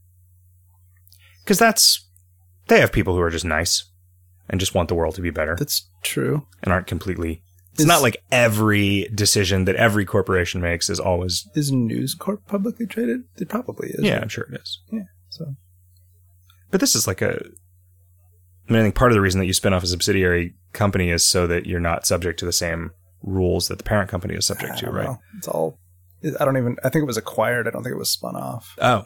[1.44, 2.06] Because that's
[2.68, 3.84] they have people who are just nice
[4.48, 5.56] and just want the world to be better.
[5.58, 6.46] That's true.
[6.62, 7.42] and aren't completely.
[7.72, 11.48] It's Is- not like every decision that every corporation makes is always.
[11.54, 13.22] Is News Corp publicly traded?
[13.36, 14.04] It probably is.
[14.04, 14.80] Yeah, I'm sure it is.
[14.92, 15.04] Yeah.
[15.30, 15.54] So
[16.70, 17.40] But this is like a.
[18.68, 21.10] I mean, I think part of the reason that you spin off a subsidiary company
[21.10, 22.92] is so that you're not subject to the same
[23.22, 25.06] rules that the parent company is subject to, right?
[25.06, 25.18] know.
[25.36, 25.78] It's all.
[26.38, 26.76] I don't even.
[26.84, 27.66] I think it was acquired.
[27.66, 28.74] I don't think it was spun off.
[28.80, 29.04] Oh.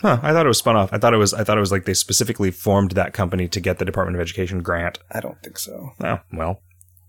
[0.00, 0.18] Huh.
[0.22, 0.92] I thought it was spun off.
[0.92, 1.32] I thought it was.
[1.32, 4.20] I thought it was like they specifically formed that company to get the Department of
[4.20, 4.98] Education grant.
[5.10, 5.90] I don't think so.
[6.02, 6.60] Oh well.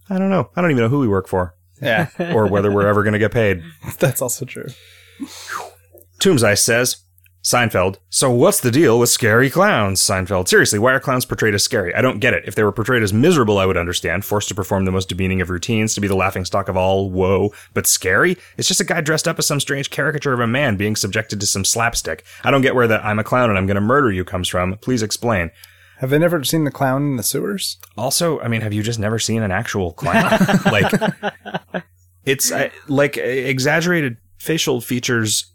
[0.09, 0.49] I don't know.
[0.55, 3.19] I don't even know who we work for Yeah, or whether we're ever going to
[3.19, 3.63] get paid.
[3.99, 4.67] that's also true.
[6.19, 6.97] Tombseye says,
[7.45, 7.97] Seinfeld.
[8.09, 10.01] So what's the deal with scary clowns?
[10.01, 10.47] Seinfeld.
[10.47, 11.93] Seriously, why are clowns portrayed as scary?
[11.93, 12.43] I don't get it.
[12.47, 14.25] If they were portrayed as miserable, I would understand.
[14.25, 17.11] Forced to perform the most demeaning of routines, to be the laughing stock of all.
[17.11, 17.53] Whoa.
[17.75, 18.35] But scary?
[18.57, 21.39] It's just a guy dressed up as some strange caricature of a man being subjected
[21.39, 22.25] to some slapstick.
[22.43, 24.75] I don't get where the I'm a clown and I'm gonna murder you comes from.
[24.81, 25.51] Please explain.
[25.99, 27.77] Have they never seen the clown in the sewers?
[27.95, 30.31] Also, I mean, have you just never seen an actual clown?
[30.65, 30.91] like,
[32.25, 35.54] it's uh, like exaggerated facial features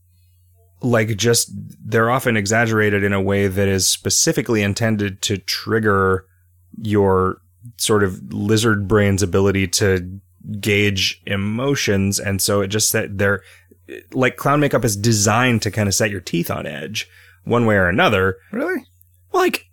[0.82, 1.50] like just
[1.84, 6.26] they're often exaggerated in a way that is specifically intended to trigger
[6.80, 7.40] your
[7.76, 10.20] sort of lizard brain's ability to
[10.60, 13.42] gauge emotions and so it just that they're
[14.12, 17.08] like clown makeup is designed to kind of set your teeth on edge
[17.44, 18.84] one way or another Really?
[19.32, 19.66] like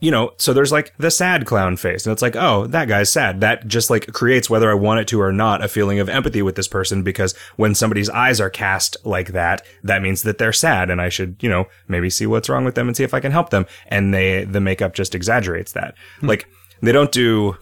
[0.00, 3.12] you know so there's like the sad clown face and it's like oh that guy's
[3.12, 3.40] sad.
[3.40, 6.42] That just like creates whether i want it to or not a feeling of empathy
[6.42, 10.52] with this person because when somebody's eyes are cast like that that means that they're
[10.52, 13.14] sad and i should you know maybe see what's wrong with them and see if
[13.14, 15.94] i can help them and they the makeup just exaggerates that.
[16.22, 16.48] Like
[16.82, 17.56] they don't do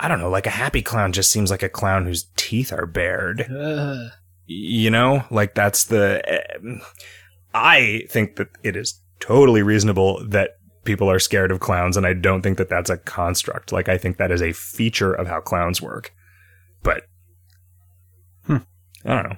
[0.00, 2.86] i don't know like a happy clown just seems like a clown whose teeth are
[2.86, 3.48] bared.
[3.50, 4.10] Ugh.
[4.46, 5.24] you know?
[5.30, 6.78] Like that's the eh,
[7.54, 10.57] i think that it is totally reasonable that
[10.88, 13.70] people are scared of clowns and i don't think that that's a construct.
[13.72, 16.12] Like i think that is a feature of how clowns work.
[16.82, 17.02] But
[18.46, 18.56] Hmm.
[19.04, 19.36] i don't know.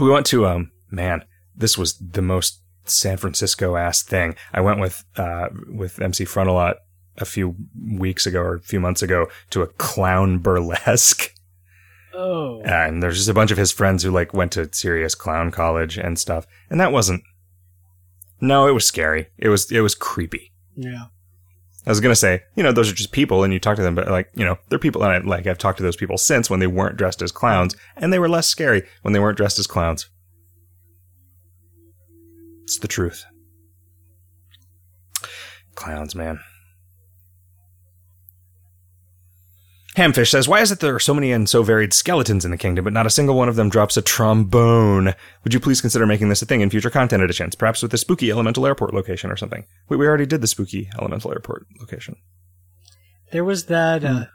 [0.00, 1.24] We went to um man
[1.56, 4.36] this was the most san francisco ass thing.
[4.52, 6.76] I went with uh with mc frontalot
[7.18, 7.56] a few
[8.04, 11.32] weeks ago or a few months ago to a clown burlesque.
[12.16, 12.62] Oh.
[12.62, 15.98] and there's just a bunch of his friends who like went to serious clown college
[15.98, 16.46] and stuff.
[16.70, 17.24] And that wasn't
[18.46, 19.28] no it was scary.
[19.38, 20.52] It was it was creepy.
[20.76, 21.04] Yeah.
[21.86, 23.94] i was gonna say you know those are just people and you talk to them
[23.94, 26.50] but like you know they're people and i like i've talked to those people since
[26.50, 29.58] when they weren't dressed as clowns and they were less scary when they weren't dressed
[29.58, 30.08] as clowns.
[32.64, 33.24] It's the truth.
[35.74, 36.40] Clowns man
[39.96, 42.56] Hamfish says, Why is it there are so many and so varied skeletons in the
[42.56, 45.14] kingdom, but not a single one of them drops a trombone?
[45.44, 47.98] Would you please consider making this a thing in future content editions, perhaps with the
[47.98, 49.64] spooky elemental airport location or something?
[49.88, 52.16] Wait, we already did the spooky elemental airport location.
[53.30, 54.26] There was that uh,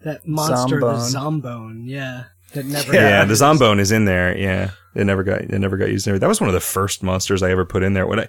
[0.00, 1.42] that monster, the Zombone.
[1.42, 1.82] Zombone.
[1.84, 2.24] Yeah.
[2.54, 2.92] That never.
[2.92, 3.42] Yeah, got the used.
[3.42, 4.36] zombone is in there.
[4.36, 6.18] Yeah, it never got it never got used there.
[6.18, 8.06] That was one of the first monsters I ever put in there.
[8.06, 8.28] When I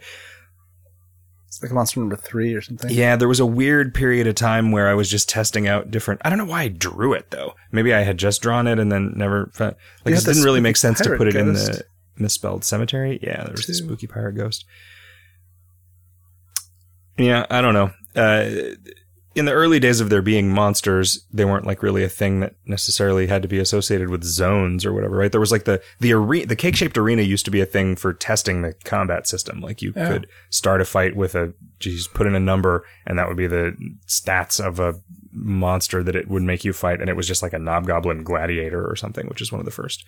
[1.54, 2.90] It's like monster number three or something.
[2.90, 6.20] yeah, there was a weird period of time where I was just testing out different.
[6.26, 7.54] I don't know why I drew it though.
[7.72, 9.52] Maybe I had just drawn it and then never.
[9.54, 11.84] fa- Like it didn't really make sense to put it in the
[12.18, 13.20] misspelled cemetery.
[13.22, 14.66] Yeah, there was the spooky pirate ghost.
[17.18, 17.92] Yeah, I don't know.
[18.16, 18.76] Uh,
[19.36, 22.56] in the early days of there being monsters, they weren't like really a thing that
[22.66, 25.32] necessarily had to be associated with zones or whatever, right?
[25.32, 27.96] There was like the the arena, the cake shaped arena used to be a thing
[27.96, 29.60] for testing the combat system.
[29.60, 30.08] Like you Yeah.
[30.08, 33.48] could start a fight with a, geez, put in a number, and that would be
[33.48, 33.76] the
[34.08, 34.96] stats of a
[35.32, 38.86] monster that it would make you fight, and it was just like a knobgoblin gladiator
[38.88, 40.06] or something, which is one of the first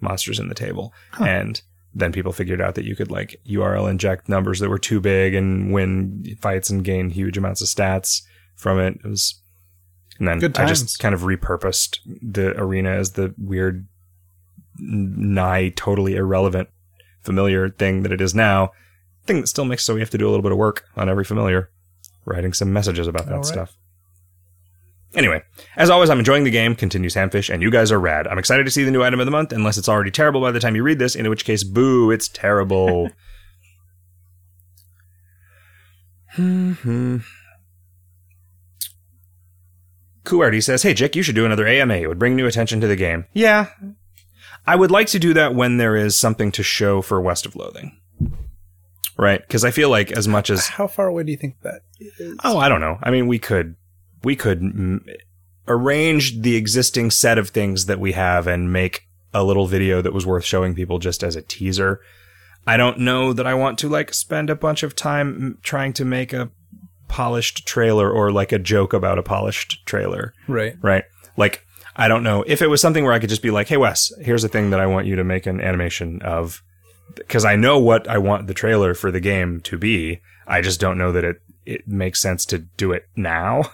[0.00, 1.60] monsters in the table, and
[1.94, 5.34] then people figured out that you could like URL inject numbers that were too big
[5.34, 8.22] and win fights and gain huge amounts of stats
[8.58, 8.98] from it.
[9.02, 9.40] It was,
[10.18, 13.86] and then I just kind of repurposed the arena as the weird,
[14.78, 16.68] nigh totally irrelevant
[17.22, 18.72] familiar thing that it is now.
[19.24, 21.08] Thing that still makes so we have to do a little bit of work on
[21.08, 21.70] every familiar,
[22.24, 23.44] writing some messages about that right.
[23.44, 23.76] stuff.
[25.14, 25.42] Anyway,
[25.76, 28.26] as always, I'm enjoying the game, continues Hamfish, and you guys are rad.
[28.26, 30.50] I'm excited to see the new item of the month, unless it's already terrible by
[30.50, 33.10] the time you read this, in which case, boo, it's terrible.
[36.32, 37.16] Hmm, hmm.
[40.28, 41.94] Kuarty says, Hey, Jick, you should do another AMA.
[41.94, 43.24] It would bring new attention to the game.
[43.32, 43.68] Yeah.
[44.66, 47.56] I would like to do that when there is something to show for West of
[47.56, 47.98] Loathing.
[49.16, 49.40] Right?
[49.40, 52.36] Because I feel like as much as How far away do you think that is?
[52.44, 52.98] Oh, I don't know.
[53.02, 53.74] I mean, we could
[54.22, 55.00] we could mm,
[55.66, 60.12] arrange the existing set of things that we have and make a little video that
[60.12, 62.00] was worth showing people just as a teaser.
[62.66, 66.04] I don't know that I want to like spend a bunch of time trying to
[66.04, 66.50] make a
[67.08, 70.74] polished trailer or like a joke about a polished trailer Right.
[70.82, 71.04] right?
[71.36, 71.64] Like,
[71.96, 74.12] I don't know if it was something where I could just be like, "Hey, Wes,
[74.20, 76.62] here's a thing that I want you to make an animation of,"
[77.16, 80.20] because I know what I want the trailer for the game to be.
[80.46, 81.36] I just don't know that it
[81.66, 83.70] it makes sense to do it now.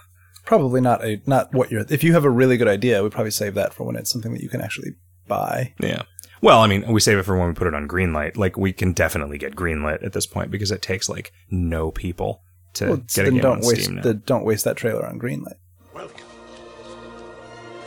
[0.46, 1.84] Probably not a not what you're.
[1.88, 4.32] If you have a really good idea, we'd probably save that for when it's something
[4.32, 4.92] that you can actually
[5.26, 5.72] buy.
[5.80, 6.02] Yeah.
[6.42, 8.36] Well, I mean, we save it for when we put it on Greenlight.
[8.36, 12.42] Like, we can definitely get Greenlit at this point because it takes like no people
[12.74, 14.02] to Well, get a then game don't on waste Steam now.
[14.02, 15.54] the don't waste that trailer on Greenlight.
[15.94, 16.26] Welcome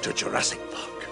[0.02, 1.08] to Jurassic Park.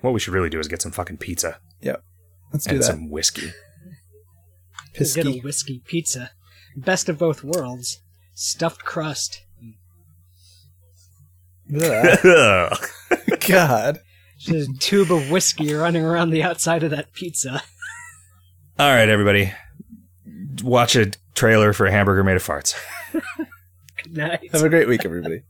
[0.00, 2.02] What we should really do is get some fucking pizza Yep.
[2.52, 2.86] Let's do and that.
[2.86, 3.52] some whiskey.
[4.98, 6.32] We'll get a whiskey pizza.
[6.76, 8.00] Best of both worlds.
[8.34, 9.42] Stuffed crust.
[11.74, 12.76] Ugh.
[13.48, 14.00] God.
[14.38, 17.62] Just a tube of whiskey running around the outside of that pizza.
[18.78, 19.52] All right, everybody.
[20.62, 22.74] Watch a trailer for a hamburger made of farts.
[24.08, 24.40] Nice.
[24.52, 25.42] Have a great week, everybody.